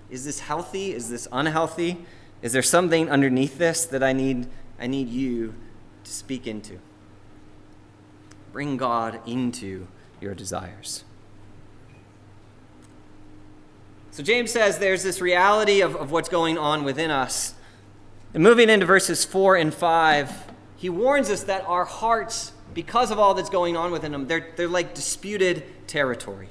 Is 0.10 0.26
this 0.26 0.42
healthy? 0.42 0.92
Is 0.92 1.10
this 1.10 1.26
unhealthy? 1.32 2.06
Is 2.42 2.52
there 2.52 2.62
something 2.62 3.10
underneath 3.10 3.58
this 3.58 3.86
that 3.86 4.04
I 4.04 4.12
need, 4.12 4.48
I 4.78 4.88
need 4.88 5.08
you 5.08 5.56
to 6.04 6.12
speak 6.12 6.48
into? 6.48 6.80
Bring 8.52 8.76
God 8.76 9.22
into 9.26 9.88
your 10.20 10.36
desires. 10.36 11.06
So 14.12 14.22
James 14.22 14.52
says 14.52 14.80
there's 14.80 15.02
this 15.02 15.22
reality 15.22 15.80
of, 15.80 15.96
of 15.96 16.12
what's 16.12 16.28
going 16.28 16.58
on 16.58 16.84
within 16.84 17.10
us. 17.10 17.54
And 18.34 18.44
moving 18.44 18.70
into 18.70 18.86
verses 18.86 19.24
4 19.24 19.56
and 19.56 19.74
5, 19.74 20.52
he 20.76 20.90
warns 20.90 21.30
us 21.30 21.44
that 21.44 21.64
our 21.66 21.86
hearts, 21.86 22.52
because 22.74 23.12
of 23.12 23.20
all 23.20 23.34
that's 23.34 23.50
going 23.50 23.78
on 23.78 23.92
within 23.92 24.12
them, 24.12 24.28
they're, 24.28 24.54
they're 24.56 24.68
like 24.68 24.94
disputed 24.94 25.88
territory. 25.88 26.50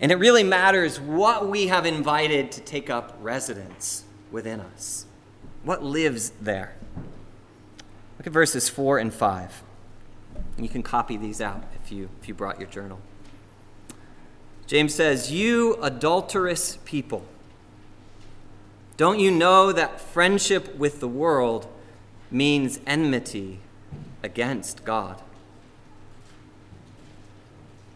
And 0.00 0.12
it 0.12 0.16
really 0.16 0.42
matters 0.42 1.00
what 1.00 1.48
we 1.48 1.68
have 1.68 1.86
invited 1.86 2.52
to 2.52 2.60
take 2.60 2.90
up 2.90 3.16
residence 3.20 4.04
within 4.30 4.60
us. 4.60 5.06
What 5.62 5.82
lives 5.82 6.30
there? 6.40 6.76
Look 8.18 8.26
at 8.26 8.32
verses 8.32 8.68
4 8.68 8.98
and 8.98 9.12
5. 9.12 9.62
And 10.56 10.64
you 10.64 10.70
can 10.70 10.82
copy 10.82 11.16
these 11.16 11.40
out 11.40 11.64
if 11.82 11.90
you, 11.90 12.10
if 12.20 12.28
you 12.28 12.34
brought 12.34 12.60
your 12.60 12.68
journal. 12.68 13.00
James 14.66 14.94
says, 14.94 15.32
You 15.32 15.78
adulterous 15.80 16.78
people, 16.84 17.24
don't 18.96 19.18
you 19.18 19.30
know 19.30 19.72
that 19.72 20.00
friendship 20.00 20.76
with 20.76 21.00
the 21.00 21.08
world 21.08 21.66
means 22.30 22.80
enmity 22.86 23.60
against 24.26 24.84
God? 24.84 25.22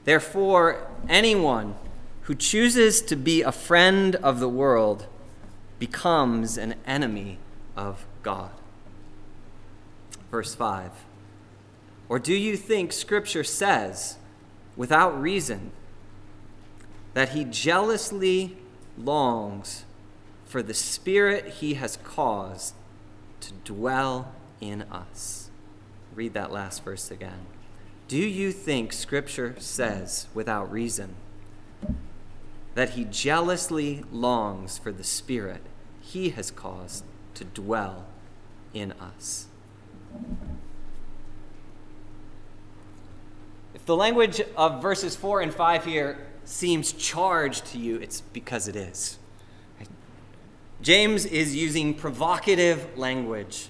Therefore, 0.04 0.86
anyone 1.08 1.74
who 2.22 2.34
chooses 2.34 3.02
to 3.02 3.16
be 3.16 3.42
a 3.42 3.52
friend 3.52 4.14
of 4.16 4.40
the 4.40 4.48
world 4.48 5.06
becomes 5.78 6.56
an 6.56 6.76
enemy 6.86 7.38
of 7.76 8.06
God. 8.22 8.50
Verse 10.30 10.54
5 10.54 10.92
Or 12.08 12.18
do 12.18 12.32
you 12.32 12.56
think 12.56 12.92
Scripture 12.92 13.44
says, 13.44 14.16
without 14.76 15.20
reason, 15.20 15.72
that 17.14 17.30
he 17.30 17.44
jealously 17.44 18.56
longs 18.96 19.84
for 20.44 20.62
the 20.62 20.74
Spirit 20.74 21.54
he 21.54 21.74
has 21.74 21.98
caused 22.04 22.74
to 23.40 23.52
dwell 23.64 24.32
in 24.60 24.82
us? 24.82 25.49
Read 26.14 26.34
that 26.34 26.50
last 26.50 26.84
verse 26.84 27.10
again. 27.10 27.46
Do 28.08 28.18
you 28.18 28.50
think 28.50 28.92
Scripture 28.92 29.54
says, 29.58 30.26
without 30.34 30.70
reason, 30.70 31.14
that 32.74 32.90
he 32.90 33.04
jealously 33.04 34.04
longs 34.10 34.78
for 34.78 34.90
the 34.92 35.04
Spirit 35.04 35.62
he 36.00 36.30
has 36.30 36.50
caused 36.50 37.04
to 37.34 37.44
dwell 37.44 38.06
in 38.74 38.92
us? 38.92 39.46
If 43.74 43.86
the 43.86 43.96
language 43.96 44.40
of 44.56 44.82
verses 44.82 45.14
4 45.14 45.42
and 45.42 45.54
5 45.54 45.84
here 45.84 46.26
seems 46.44 46.92
charged 46.92 47.66
to 47.66 47.78
you, 47.78 47.96
it's 47.96 48.20
because 48.20 48.66
it 48.66 48.74
is. 48.74 49.18
James 50.82 51.26
is 51.26 51.54
using 51.54 51.94
provocative 51.94 52.98
language. 52.98 53.68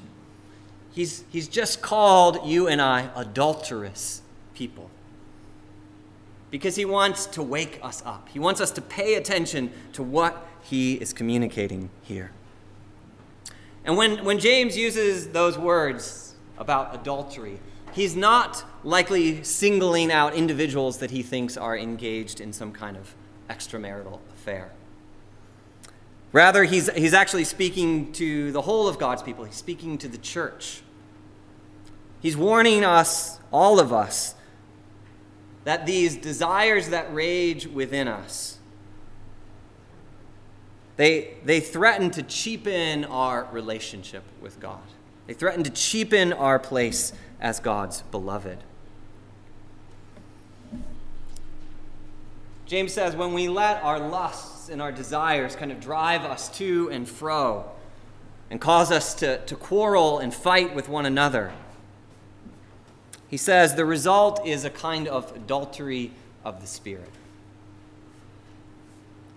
He's, 0.92 1.24
he's 1.30 1.48
just 1.48 1.82
called 1.82 2.46
you 2.46 2.66
and 2.66 2.80
I 2.82 3.10
adulterous 3.14 4.22
people 4.54 4.90
because 6.50 6.76
he 6.76 6.84
wants 6.84 7.26
to 7.26 7.42
wake 7.42 7.78
us 7.82 8.02
up. 8.04 8.28
He 8.28 8.38
wants 8.38 8.60
us 8.60 8.70
to 8.72 8.80
pay 8.80 9.14
attention 9.14 9.72
to 9.92 10.02
what 10.02 10.46
he 10.62 10.94
is 10.94 11.12
communicating 11.12 11.90
here. 12.02 12.32
And 13.84 13.96
when, 13.96 14.24
when 14.24 14.38
James 14.38 14.76
uses 14.76 15.28
those 15.28 15.56
words 15.56 16.34
about 16.58 16.94
adultery, 16.94 17.60
he's 17.92 18.14
not 18.14 18.64
likely 18.84 19.42
singling 19.42 20.12
out 20.12 20.34
individuals 20.34 20.98
that 20.98 21.10
he 21.10 21.22
thinks 21.22 21.56
are 21.56 21.76
engaged 21.76 22.40
in 22.40 22.52
some 22.52 22.72
kind 22.72 22.96
of 22.96 23.14
extramarital 23.48 24.18
affair. 24.34 24.72
Rather, 26.32 26.64
he's, 26.64 26.88
he's 26.90 27.14
actually 27.14 27.44
speaking 27.44 28.12
to 28.12 28.52
the 28.52 28.62
whole 28.62 28.86
of 28.86 28.98
God's 28.98 29.22
people, 29.22 29.44
he's 29.44 29.56
speaking 29.56 29.98
to 29.98 30.08
the 30.08 30.18
church. 30.18 30.82
He's 32.20 32.36
warning 32.36 32.84
us, 32.84 33.40
all 33.50 33.80
of 33.80 33.92
us, 33.92 34.34
that 35.64 35.86
these 35.86 36.16
desires 36.16 36.90
that 36.90 37.12
rage 37.14 37.66
within 37.66 38.08
us 38.08 38.58
they, 41.00 41.38
they 41.46 41.60
threaten 41.60 42.10
to 42.10 42.22
cheapen 42.22 43.06
our 43.06 43.48
relationship 43.52 44.22
with 44.42 44.60
God. 44.60 44.82
They 45.26 45.32
threaten 45.32 45.64
to 45.64 45.70
cheapen 45.70 46.34
our 46.34 46.58
place 46.58 47.14
as 47.40 47.58
God's 47.58 48.02
beloved. 48.02 48.58
James 52.66 52.92
says 52.92 53.16
when 53.16 53.32
we 53.32 53.48
let 53.48 53.82
our 53.82 53.98
lusts 53.98 54.59
and 54.68 54.82
our 54.82 54.92
desires 54.92 55.56
kind 55.56 55.72
of 55.72 55.80
drive 55.80 56.22
us 56.22 56.48
to 56.58 56.90
and 56.90 57.08
fro 57.08 57.70
and 58.50 58.60
cause 58.60 58.90
us 58.90 59.14
to, 59.14 59.38
to 59.46 59.54
quarrel 59.56 60.18
and 60.18 60.34
fight 60.34 60.74
with 60.74 60.88
one 60.88 61.06
another, 61.06 61.52
he 63.28 63.36
says 63.36 63.76
the 63.76 63.84
result 63.84 64.44
is 64.44 64.64
a 64.64 64.70
kind 64.70 65.06
of 65.06 65.34
adultery 65.36 66.10
of 66.44 66.60
the 66.60 66.66
Spirit. 66.66 67.10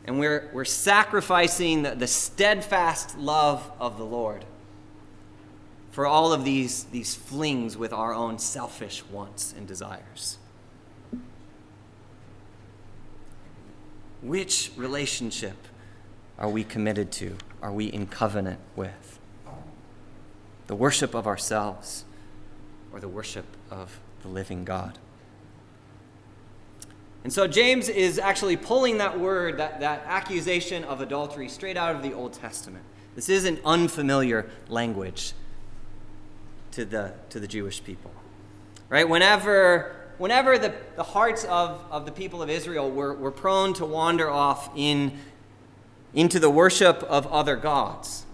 And 0.06 0.20
we're, 0.20 0.50
we're 0.52 0.66
sacrificing 0.66 1.84
the, 1.84 1.92
the 1.92 2.08
steadfast 2.08 3.18
love 3.18 3.72
of 3.80 3.98
the 3.98 4.04
Lord 4.04 4.44
for 5.92 6.08
all 6.08 6.34
of 6.34 6.44
these, 6.44 6.86
these 6.86 7.14
flings 7.14 7.78
with 7.78 7.94
our 7.94 8.16
own 8.16 8.40
selfish 8.40 9.06
wants 9.12 9.54
and 9.56 9.68
desires. 9.68 10.40
Which 14.24 14.72
relationship 14.78 15.58
are 16.40 16.50
we 16.50 16.64
committed 16.64 17.12
to? 17.14 17.36
Are 17.62 17.74
we 17.74 17.86
in 17.86 18.08
covenant 18.08 18.60
with? 18.76 19.20
The 20.68 20.76
worship 20.76 21.14
of 21.14 21.28
ourselves 21.28 22.06
or 22.94 23.02
the 23.02 23.10
worship 23.10 23.46
of 23.70 24.00
the 24.22 24.30
living 24.30 24.64
God? 24.64 24.98
And 27.26 27.32
so 27.32 27.48
James 27.48 27.90
is 27.90 28.18
actually 28.18 28.58
pulling 28.58 28.98
that 28.98 29.20
word, 29.20 29.58
that, 29.58 29.82
that 29.82 30.04
accusation 30.06 30.84
of 30.86 31.02
adultery, 31.02 31.50
straight 31.50 31.78
out 31.78 31.96
of 31.96 32.02
the 32.02 32.14
Old 32.14 32.34
Testament. 32.34 32.84
This 33.16 33.30
isn't 33.30 33.60
unfamiliar 33.64 34.50
language 34.68 35.34
to 36.72 36.86
the, 36.86 37.14
to 37.30 37.40
the 37.40 37.48
Jewish 37.48 37.84
people. 37.84 38.12
Right? 38.90 39.08
Whenever, 39.08 39.96
whenever 40.24 40.58
the, 40.58 40.74
the 40.96 41.04
hearts 41.04 41.44
of, 41.44 41.84
of 41.92 42.06
the 42.06 42.12
people 42.14 42.42
of 42.42 42.50
Israel 42.50 42.90
were, 42.90 43.14
were 43.14 43.30
prone 43.30 43.74
to 43.74 43.86
wander 43.86 44.30
off 44.30 44.70
in, 44.74 45.12
into 46.14 46.40
the 46.40 46.50
worship 46.50 47.04
of 47.04 47.28
other 47.28 47.58
gods, 47.58 48.26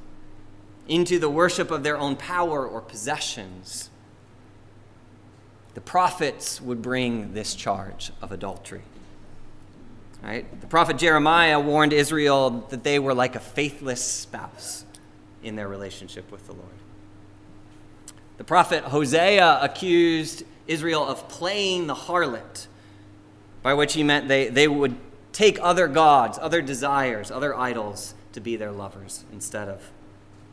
into 0.88 1.18
the 1.18 1.28
worship 1.28 1.72
of 1.72 1.82
their 1.82 1.98
own 1.98 2.16
power 2.16 2.64
or 2.64 2.80
possessions, 2.80 3.90
the 5.74 5.82
prophets 5.82 6.62
would 6.62 6.80
bring 6.80 7.34
this 7.34 7.56
charge 7.56 8.12
of 8.22 8.32
adultery. 8.32 8.84
Right? 10.22 10.62
The 10.62 10.68
prophet 10.68 11.00
Jeremiah 11.00 11.60
warned 11.60 11.92
Israel 11.92 12.68
that 12.70 12.84
they 12.84 13.00
were 13.00 13.16
like 13.16 13.36
a 13.36 13.40
faithless 13.40 14.06
spouse 14.06 14.86
in 15.42 15.56
their 15.56 15.68
relationship 15.68 16.32
with 16.32 16.46
the 16.46 16.54
Lord. 16.54 16.70
The 18.40 18.46
prophet 18.46 18.86
Hosea 18.86 19.60
accused 19.62 20.44
Israel 20.66 21.06
of 21.06 21.28
playing 21.28 21.88
the 21.88 21.94
harlot, 21.94 22.68
by 23.62 23.74
which 23.74 23.94
he 23.94 24.02
meant 24.02 24.30
they, 24.30 24.48
they 24.48 24.66
would 24.66 24.96
take 25.34 25.60
other 25.62 25.90
gods, 25.90 26.40
other 26.42 26.62
desires, 26.62 27.32
other 27.32 27.54
idols 27.54 28.14
to 28.32 28.40
be 28.40 28.56
their 28.56 28.72
lovers 28.72 29.26
instead 29.34 29.68
of 29.68 29.92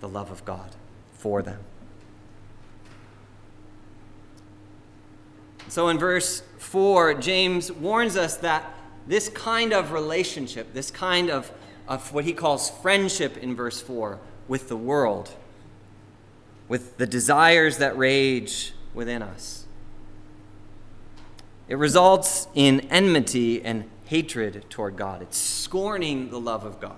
the 0.01 0.09
love 0.09 0.33
of 0.33 0.45
God 0.45 0.75
for 1.13 1.43
them. 1.43 1.61
So 5.69 5.87
in 5.89 5.97
verse 5.97 6.43
4, 6.59 7.15
James 7.15 7.71
warns 7.71 8.17
us 8.17 8.37
that 8.39 8.69
this 9.07 9.29
kind 9.29 9.73
of 9.73 9.93
relationship, 9.93 10.75
this 10.75 10.91
kind 10.91 11.31
of, 11.31 11.53
of 11.87 12.13
what 12.13 12.25
he 12.25 12.33
calls 12.33 12.69
friendship 12.69 13.37
in 13.37 13.55
verse 13.55 13.81
4 13.81 14.19
with 14.49 14.69
the 14.69 14.77
world, 14.77 15.31
with 16.69 16.97
the 16.99 17.07
desires 17.07 17.79
that 17.79 17.97
rage 17.97 18.75
within 18.95 19.23
us. 19.23 19.67
It 21.69 21.77
results 21.77 22.49
in 22.55 22.81
enmity 22.91 23.65
and 23.65 23.91
hatred 24.05 24.65
toward 24.71 24.97
God. 24.97 25.23
It's 25.23 25.37
scorning 25.37 26.31
the 26.31 26.41
love 26.41 26.65
of 26.65 26.81
God. 26.81 26.97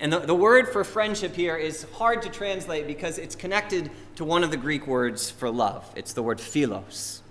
And 0.00 0.12
the, 0.12 0.18
the 0.20 0.34
word 0.34 0.68
for 0.68 0.82
friendship 0.82 1.34
here 1.34 1.56
is 1.56 1.86
hard 1.94 2.22
to 2.22 2.28
translate 2.28 2.86
because 2.86 3.18
it's 3.18 3.36
connected 3.36 3.90
to 4.16 4.24
one 4.24 4.42
of 4.42 4.50
the 4.50 4.56
Greek 4.56 4.86
words 4.86 5.30
for 5.30 5.48
love. 5.50 5.90
It's 5.94 6.12
the 6.12 6.22
word 6.22 6.40
philos. 6.40 7.22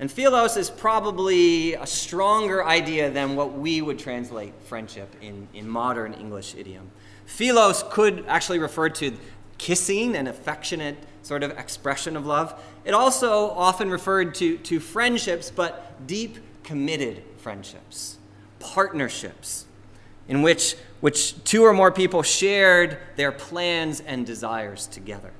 And 0.00 0.10
philos 0.10 0.56
is 0.56 0.70
probably 0.70 1.74
a 1.74 1.86
stronger 1.86 2.64
idea 2.64 3.10
than 3.10 3.36
what 3.36 3.52
we 3.52 3.82
would 3.82 3.98
translate 3.98 4.54
friendship 4.64 5.14
in, 5.20 5.46
in 5.52 5.68
modern 5.68 6.14
English 6.14 6.54
idiom. 6.54 6.90
Philos 7.26 7.84
could 7.90 8.24
actually 8.26 8.58
refer 8.58 8.88
to 8.88 9.12
kissing, 9.58 10.16
an 10.16 10.26
affectionate 10.26 10.96
sort 11.20 11.42
of 11.42 11.50
expression 11.50 12.16
of 12.16 12.24
love. 12.24 12.58
It 12.86 12.94
also 12.94 13.50
often 13.50 13.90
referred 13.90 14.34
to, 14.36 14.56
to 14.56 14.80
friendships, 14.80 15.50
but 15.50 16.06
deep, 16.06 16.38
committed 16.64 17.22
friendships, 17.36 18.16
partnerships, 18.58 19.66
in 20.28 20.40
which, 20.40 20.76
which 21.00 21.44
two 21.44 21.62
or 21.62 21.74
more 21.74 21.92
people 21.92 22.22
shared 22.22 22.96
their 23.16 23.32
plans 23.32 24.00
and 24.00 24.24
desires 24.24 24.86
together. 24.86 25.32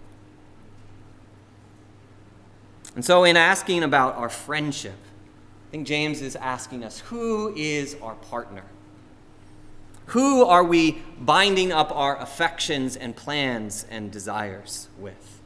And 2.94 3.04
so, 3.04 3.24
in 3.24 3.36
asking 3.36 3.82
about 3.82 4.16
our 4.16 4.28
friendship, 4.28 4.98
I 5.68 5.70
think 5.70 5.86
James 5.86 6.20
is 6.22 6.34
asking 6.36 6.82
us 6.84 7.00
who 7.00 7.54
is 7.54 7.96
our 8.02 8.14
partner? 8.16 8.64
Who 10.06 10.44
are 10.44 10.64
we 10.64 11.02
binding 11.20 11.70
up 11.70 11.92
our 11.94 12.20
affections 12.20 12.96
and 12.96 13.14
plans 13.14 13.86
and 13.88 14.10
desires 14.10 14.88
with? 14.98 15.40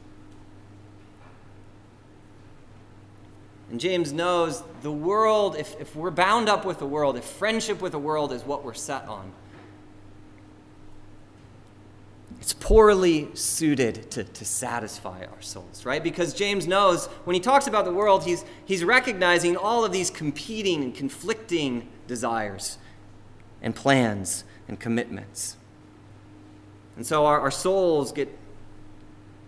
And 3.69 3.79
James 3.79 4.11
knows 4.11 4.63
the 4.81 4.91
world, 4.91 5.55
if, 5.55 5.79
if 5.79 5.95
we're 5.95 6.11
bound 6.11 6.49
up 6.49 6.65
with 6.65 6.79
the 6.79 6.85
world, 6.85 7.17
if 7.17 7.23
friendship 7.23 7.81
with 7.81 7.91
the 7.91 7.99
world 7.99 8.31
is 8.31 8.43
what 8.43 8.63
we're 8.63 8.73
set 8.73 9.07
on, 9.07 9.31
it's 12.39 12.53
poorly 12.53 13.29
suited 13.33 14.11
to, 14.11 14.23
to 14.23 14.45
satisfy 14.45 15.25
our 15.25 15.41
souls, 15.41 15.85
right? 15.85 16.03
Because 16.03 16.33
James 16.33 16.67
knows 16.67 17.07
when 17.23 17.33
he 17.33 17.39
talks 17.39 17.67
about 17.67 17.85
the 17.85 17.93
world, 17.93 18.23
he's, 18.23 18.45
he's 18.65 18.83
recognizing 18.83 19.57
all 19.57 19.83
of 19.83 19.91
these 19.91 20.09
competing 20.09 20.83
and 20.83 20.93
conflicting 20.93 21.87
desires 22.07 22.77
and 23.61 23.75
plans 23.75 24.43
and 24.67 24.79
commitments. 24.79 25.57
And 26.95 27.05
so 27.05 27.25
our, 27.25 27.39
our 27.39 27.51
souls 27.51 28.11
get 28.11 28.29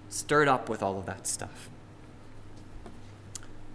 stirred 0.09 0.47
up 0.47 0.69
with 0.69 0.81
all 0.81 0.97
of 0.97 1.05
that 1.05 1.27
stuff. 1.27 1.69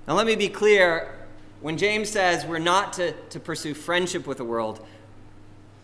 Now, 0.08 0.14
let 0.14 0.26
me 0.26 0.34
be 0.34 0.48
clear 0.48 1.14
when 1.60 1.78
James 1.78 2.08
says 2.08 2.44
we're 2.44 2.58
not 2.58 2.92
to, 2.94 3.12
to 3.12 3.38
pursue 3.38 3.72
friendship 3.72 4.26
with 4.26 4.38
the 4.38 4.44
world, 4.44 4.84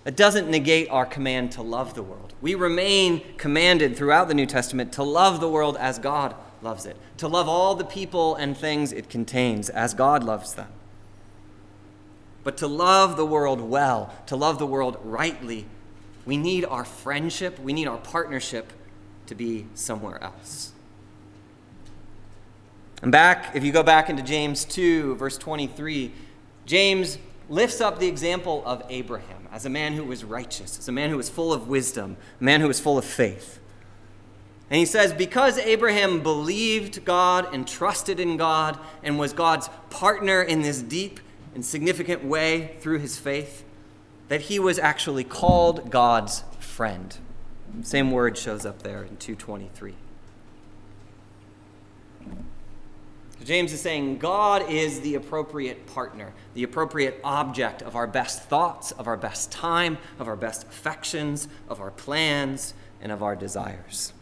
it 0.08 0.16
doesn't 0.16 0.48
negate 0.48 0.88
our 0.88 1.04
command 1.04 1.52
to 1.52 1.60
love 1.60 1.92
the 1.92 2.02
world. 2.02 2.32
We 2.40 2.54
remain 2.54 3.20
commanded 3.36 3.94
throughout 3.94 4.28
the 4.28 4.32
New 4.32 4.46
Testament 4.46 4.90
to 4.94 5.02
love 5.02 5.38
the 5.38 5.50
world 5.50 5.76
as 5.76 5.98
God 5.98 6.34
loves 6.62 6.86
it, 6.86 6.96
to 7.18 7.28
love 7.28 7.46
all 7.46 7.74
the 7.74 7.84
people 7.84 8.34
and 8.34 8.56
things 8.56 8.90
it 8.90 9.10
contains 9.10 9.68
as 9.68 9.92
God 9.92 10.24
loves 10.24 10.54
them. 10.54 10.68
But 12.42 12.56
to 12.56 12.66
love 12.66 13.18
the 13.18 13.26
world 13.26 13.60
well, 13.60 14.14
to 14.28 14.34
love 14.34 14.58
the 14.58 14.64
world 14.64 14.98
rightly, 15.04 15.66
we 16.24 16.38
need 16.38 16.64
our 16.64 16.86
friendship, 16.86 17.58
we 17.58 17.74
need 17.74 17.86
our 17.86 17.98
partnership 17.98 18.72
to 19.26 19.34
be 19.34 19.66
somewhere 19.74 20.24
else. 20.24 20.72
And 23.02 23.12
back, 23.12 23.54
if 23.54 23.62
you 23.62 23.72
go 23.72 23.82
back 23.82 24.08
into 24.08 24.22
James 24.22 24.64
2, 24.64 25.16
verse 25.16 25.36
23, 25.36 26.12
James 26.64 27.18
lifts 27.48 27.80
up 27.80 27.98
the 27.98 28.08
example 28.08 28.62
of 28.66 28.82
Abraham 28.88 29.48
as 29.52 29.64
a 29.64 29.70
man 29.70 29.94
who 29.94 30.04
was 30.04 30.24
righteous, 30.24 30.78
as 30.78 30.88
a 30.88 30.92
man 30.92 31.10
who 31.10 31.16
was 31.16 31.28
full 31.28 31.52
of 31.52 31.68
wisdom, 31.68 32.16
a 32.40 32.44
man 32.44 32.60
who 32.60 32.68
was 32.68 32.80
full 32.80 32.98
of 32.98 33.04
faith. 33.04 33.58
And 34.70 34.78
he 34.78 34.84
says, 34.84 35.12
Because 35.12 35.58
Abraham 35.58 36.22
believed 36.22 37.04
God 37.04 37.52
and 37.54 37.66
trusted 37.66 38.20
in 38.20 38.36
God 38.36 38.78
and 39.02 39.18
was 39.18 39.32
God's 39.32 39.70
partner 39.88 40.42
in 40.42 40.62
this 40.62 40.82
deep 40.82 41.20
and 41.54 41.64
significant 41.64 42.24
way 42.24 42.76
through 42.80 42.98
his 42.98 43.18
faith, 43.18 43.64
that 44.28 44.42
he 44.42 44.58
was 44.58 44.78
actually 44.78 45.24
called 45.24 45.90
God's 45.90 46.44
friend. 46.60 47.16
Same 47.82 48.10
word 48.10 48.36
shows 48.36 48.66
up 48.66 48.82
there 48.82 49.02
in 49.02 49.16
223. 49.16 49.94
James 53.44 53.72
is 53.72 53.80
saying 53.80 54.18
God 54.18 54.68
is 54.68 55.00
the 55.00 55.14
appropriate 55.14 55.86
partner, 55.86 56.32
the 56.54 56.64
appropriate 56.64 57.20
object 57.22 57.82
of 57.82 57.94
our 57.94 58.06
best 58.06 58.42
thoughts, 58.42 58.92
of 58.92 59.06
our 59.06 59.16
best 59.16 59.52
time, 59.52 59.98
of 60.18 60.26
our 60.26 60.36
best 60.36 60.64
affections, 60.64 61.48
of 61.68 61.80
our 61.80 61.90
plans, 61.90 62.74
and 63.00 63.12
of 63.12 63.22
our 63.22 63.36
desires. 63.36 64.12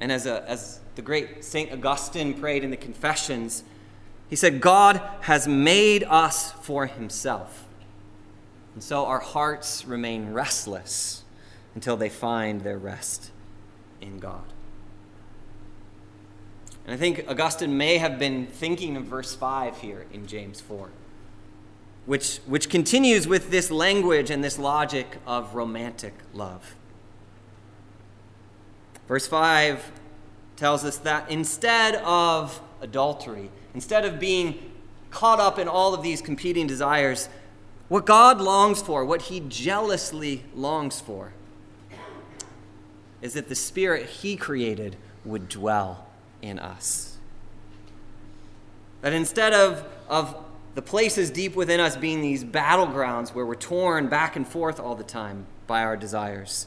And 0.00 0.10
as, 0.10 0.24
a, 0.26 0.48
as 0.48 0.80
the 0.94 1.02
great 1.02 1.44
St. 1.44 1.72
Augustine 1.72 2.34
prayed 2.34 2.64
in 2.64 2.70
the 2.70 2.76
Confessions, 2.76 3.62
he 4.28 4.36
said, 4.36 4.60
God 4.60 5.00
has 5.22 5.46
made 5.46 6.04
us 6.04 6.52
for 6.52 6.86
himself. 6.86 7.66
And 8.74 8.82
so 8.82 9.04
our 9.06 9.18
hearts 9.18 9.84
remain 9.84 10.32
restless 10.32 11.24
until 11.74 11.96
they 11.96 12.08
find 12.08 12.62
their 12.62 12.78
rest 12.78 13.30
in 14.00 14.18
God. 14.18 14.44
And 16.84 16.94
I 16.94 16.96
think 16.96 17.24
Augustine 17.28 17.76
may 17.76 17.98
have 17.98 18.18
been 18.18 18.46
thinking 18.46 18.96
of 18.96 19.04
verse 19.04 19.34
5 19.34 19.78
here 19.78 20.06
in 20.12 20.26
James 20.26 20.60
4, 20.60 20.88
which, 22.06 22.38
which 22.46 22.68
continues 22.68 23.28
with 23.28 23.50
this 23.50 23.70
language 23.70 24.30
and 24.30 24.42
this 24.42 24.58
logic 24.58 25.18
of 25.26 25.54
romantic 25.54 26.14
love. 26.32 26.74
Verse 29.06 29.26
5 29.26 29.92
tells 30.56 30.84
us 30.84 30.98
that 30.98 31.30
instead 31.30 31.96
of 31.96 32.60
adultery, 32.80 33.50
instead 33.74 34.04
of 34.04 34.18
being 34.18 34.72
caught 35.10 35.40
up 35.40 35.58
in 35.58 35.68
all 35.68 35.94
of 35.94 36.02
these 36.02 36.22
competing 36.22 36.66
desires, 36.66 37.28
what 37.88 38.06
God 38.06 38.40
longs 38.40 38.80
for, 38.80 39.04
what 39.04 39.22
He 39.22 39.40
jealously 39.40 40.44
longs 40.54 41.00
for, 41.00 41.32
is 43.20 43.34
that 43.34 43.48
the 43.48 43.54
Spirit 43.54 44.06
He 44.06 44.36
created 44.36 44.96
would 45.24 45.48
dwell 45.48 46.06
in 46.42 46.58
us. 46.58 47.18
That 49.02 49.12
instead 49.12 49.52
of, 49.52 49.84
of 50.08 50.36
the 50.74 50.82
places 50.82 51.30
deep 51.30 51.56
within 51.56 51.80
us 51.80 51.96
being 51.96 52.20
these 52.20 52.44
battlegrounds 52.44 53.30
where 53.30 53.46
we're 53.46 53.54
torn 53.54 54.08
back 54.08 54.36
and 54.36 54.46
forth 54.46 54.78
all 54.78 54.94
the 54.94 55.04
time 55.04 55.46
by 55.66 55.82
our 55.82 55.96
desires, 55.96 56.66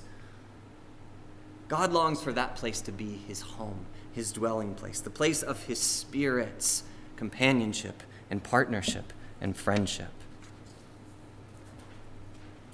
God 1.67 1.91
longs 1.91 2.21
for 2.21 2.31
that 2.33 2.55
place 2.55 2.81
to 2.81 2.91
be 2.91 3.21
his 3.27 3.41
home, 3.41 3.85
his 4.11 4.31
dwelling 4.31 4.75
place, 4.75 4.99
the 4.99 5.09
place 5.09 5.41
of 5.41 5.63
his 5.63 5.79
spirit's 5.79 6.83
companionship 7.15 8.03
and 8.29 8.43
partnership 8.43 9.13
and 9.39 9.55
friendship. 9.55 10.11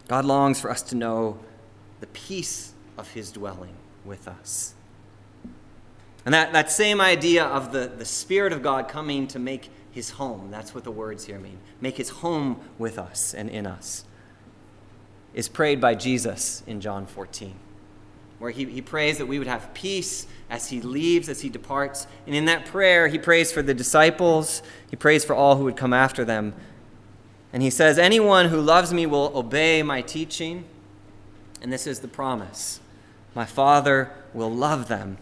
God 0.07 0.25
longs 0.25 0.59
for 0.59 0.71
us 0.71 0.81
to 0.83 0.95
know 0.95 1.39
the 1.99 2.07
peace 2.07 2.73
of 2.97 3.11
his 3.11 3.31
dwelling 3.31 3.75
with 4.03 4.27
us. 4.27 4.73
And 6.29 6.33
that, 6.35 6.53
that 6.53 6.71
same 6.71 7.01
idea 7.01 7.43
of 7.43 7.71
the, 7.71 7.87
the 7.87 8.05
Spirit 8.05 8.53
of 8.53 8.61
God 8.61 8.87
coming 8.87 9.25
to 9.29 9.39
make 9.39 9.71
his 9.89 10.11
home, 10.11 10.51
that's 10.51 10.75
what 10.75 10.83
the 10.83 10.91
words 10.91 11.25
here 11.25 11.39
mean, 11.39 11.57
make 11.81 11.97
his 11.97 12.09
home 12.09 12.61
with 12.77 12.99
us 12.99 13.33
and 13.33 13.49
in 13.49 13.65
us, 13.65 14.05
is 15.33 15.49
prayed 15.49 15.81
by 15.81 15.95
Jesus 15.95 16.61
in 16.67 16.81
John 16.81 17.07
14, 17.07 17.55
where 18.37 18.51
he, 18.51 18.65
he 18.65 18.79
prays 18.79 19.17
that 19.17 19.25
we 19.25 19.39
would 19.39 19.47
have 19.47 19.73
peace 19.73 20.27
as 20.51 20.69
he 20.69 20.81
leaves, 20.81 21.29
as 21.29 21.41
he 21.41 21.49
departs. 21.49 22.05
And 22.27 22.35
in 22.35 22.45
that 22.45 22.63
prayer, 22.63 23.07
he 23.07 23.17
prays 23.17 23.51
for 23.51 23.63
the 23.63 23.73
disciples, 23.73 24.61
he 24.91 24.95
prays 24.95 25.25
for 25.25 25.33
all 25.33 25.55
who 25.55 25.63
would 25.63 25.77
come 25.77 25.93
after 25.93 26.23
them. 26.23 26.53
And 27.51 27.63
he 27.63 27.71
says, 27.71 27.97
Anyone 27.97 28.49
who 28.49 28.61
loves 28.61 28.93
me 28.93 29.07
will 29.07 29.31
obey 29.35 29.81
my 29.81 30.03
teaching. 30.03 30.65
And 31.59 31.73
this 31.73 31.87
is 31.87 32.01
the 32.01 32.07
promise 32.07 32.81
my 33.33 33.45
Father 33.45 34.11
will 34.31 34.53
love 34.53 34.89
them 34.89 35.17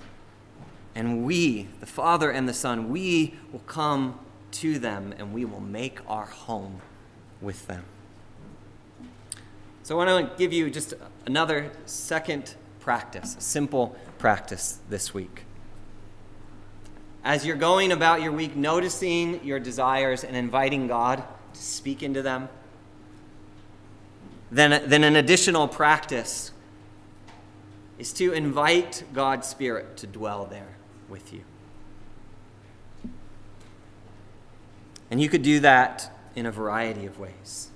and 0.97 1.23
we, 1.25 1.67
the 1.79 1.85
Father 1.85 2.31
and 2.31 2.49
the 2.49 2.53
Son, 2.55 2.89
we 2.89 3.35
will 3.51 3.61
come 3.67 4.17
to 4.49 4.79
them 4.79 5.13
and 5.19 5.31
we 5.31 5.45
will 5.45 5.59
make 5.59 5.99
our 6.09 6.25
home 6.25 6.81
with 7.39 7.67
them. 7.67 7.85
So 9.83 9.99
I 9.99 10.05
want 10.05 10.31
to 10.31 10.37
give 10.39 10.51
you 10.51 10.71
just 10.71 10.95
another 11.27 11.69
second 11.85 12.55
practice, 12.79 13.35
a 13.35 13.41
simple 13.41 13.95
practice 14.17 14.79
this 14.89 15.13
week. 15.13 15.43
As 17.23 17.45
you're 17.45 17.57
going 17.57 17.91
about 17.91 18.23
your 18.23 18.31
week, 18.31 18.55
noticing 18.55 19.43
your 19.45 19.59
desires 19.59 20.23
and 20.23 20.35
inviting 20.35 20.87
God 20.87 21.23
to 21.53 21.61
speak 21.61 22.01
into 22.01 22.23
them, 22.23 22.49
then, 24.49 24.89
then 24.89 25.03
an 25.03 25.15
additional 25.15 25.67
practice 25.67 26.51
is 27.99 28.11
to 28.13 28.33
invite 28.33 29.03
God's 29.13 29.47
Spirit 29.47 29.97
to 29.97 30.07
dwell 30.07 30.47
there 30.47 30.76
with 31.09 31.33
you. 31.33 31.41
And 35.09 35.21
you 35.21 35.29
could 35.29 35.41
do 35.41 35.59
that 35.61 36.11
in 36.35 36.45
a 36.45 36.51
variety 36.51 37.05
of 37.05 37.19
ways. 37.19 37.69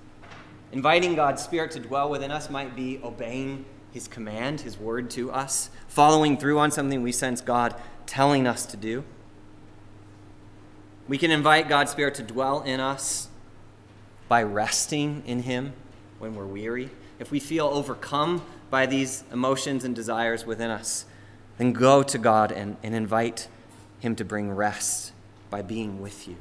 Inviting 0.72 1.16
God's 1.16 1.42
Spirit 1.42 1.72
to 1.72 1.80
dwell 1.80 2.10
within 2.10 2.32
us 2.32 2.50
might 2.50 2.76
be 2.76 3.00
obeying 3.04 3.66
His 3.92 4.08
command, 4.08 4.62
His 4.62 4.78
word 4.78 5.10
to 5.12 5.32
us, 5.32 5.70
following 5.88 6.38
through 6.38 6.60
on 6.60 6.72
something 6.72 7.02
we 7.02 7.12
sense 7.12 7.42
God 7.42 7.76
telling 8.06 8.48
us 8.48 8.66
to 8.68 8.78
do. 8.78 9.04
We 11.08 11.18
can 11.18 11.32
invite 11.32 11.68
God's 11.68 11.92
Spirit 11.92 12.16
to 12.16 12.24
dwell 12.24 12.62
in 12.62 12.80
us 12.80 13.30
by 14.28 14.44
resting 14.44 15.24
in 15.26 15.44
Him 15.44 15.74
when 16.20 16.36
we're 16.36 16.46
weary. 16.46 16.90
If 17.20 17.32
we 17.32 17.40
feel 17.40 17.68
overcome 17.68 18.44
by 18.70 18.86
these 18.86 19.24
emotions 19.32 19.84
and 19.84 19.94
desires 19.94 20.46
within 20.46 20.70
us, 20.70 21.06
then 21.58 21.74
go 21.74 22.04
to 22.04 22.18
God 22.18 22.52
and, 22.52 22.78
and 22.84 22.96
invite 22.96 23.48
Him 24.00 24.16
to 24.16 24.26
bring 24.26 24.52
rest 24.52 25.14
by 25.50 25.62
being 25.62 26.02
with 26.02 26.28
you. 26.28 26.36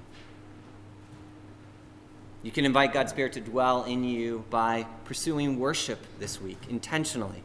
You 2.42 2.51
can 2.51 2.64
invite 2.64 2.94
God's 2.94 3.12
Spirit 3.12 3.35
to 3.35 3.40
dwell 3.40 3.85
in 3.85 4.03
you 4.03 4.44
by 4.49 4.87
pursuing 5.05 5.59
worship 5.59 5.99
this 6.18 6.40
week 6.40 6.59
intentionally. 6.70 7.42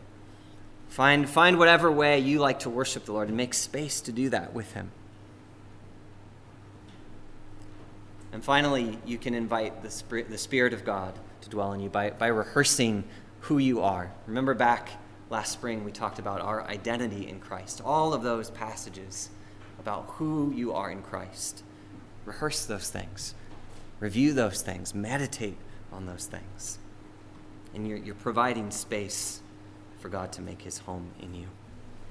Find, 0.88 1.30
find 1.30 1.58
whatever 1.58 1.92
way 1.92 2.20
you 2.20 2.40
like 2.40 2.60
to 2.60 2.70
worship 2.70 3.06
the 3.06 3.12
Lord 3.12 3.28
and 3.28 3.36
make 3.36 3.54
space 3.54 4.00
to 4.02 4.14
do 4.14 4.30
that 4.30 4.54
with 4.54 4.72
Him. 4.74 4.92
And 8.32 8.44
finally, 8.44 8.98
you 9.06 9.18
can 9.18 9.34
invite 9.34 9.82
the 9.82 9.90
Spirit, 9.90 10.30
the 10.30 10.38
Spirit 10.38 10.74
of 10.74 10.86
God 10.86 11.14
to 11.42 11.50
dwell 11.50 11.74
in 11.74 11.82
you 11.82 11.90
by, 11.90 12.12
by 12.12 12.28
rehearsing 12.28 13.04
who 13.42 13.58
you 13.58 13.82
are. 13.82 14.12
Remember 14.28 14.54
back 14.54 14.90
last 15.30 15.52
spring, 15.52 15.84
we 15.84 15.92
talked 15.92 16.20
about 16.20 16.42
our 16.42 16.64
identity 16.68 17.28
in 17.28 17.40
Christ. 17.40 17.82
All 17.84 18.14
of 18.14 18.24
those 18.24 18.52
passages 18.52 19.30
about 19.80 20.06
who 20.08 20.52
you 20.56 20.74
are 20.74 20.92
in 20.92 21.02
Christ. 21.02 21.64
Rehearse 22.26 22.66
those 22.66 22.90
things, 22.90 23.36
review 24.00 24.34
those 24.34 24.62
things, 24.62 24.96
meditate 24.96 25.58
on 25.92 26.06
those 26.06 26.26
things. 26.26 26.80
And 27.74 27.88
you're, 27.88 27.98
you're 27.98 28.16
providing 28.16 28.72
space 28.72 29.42
for 30.00 30.10
God 30.10 30.32
to 30.34 30.42
make 30.42 30.62
his 30.62 30.80
home 30.80 31.12
in 31.20 31.36
you. 31.36 31.48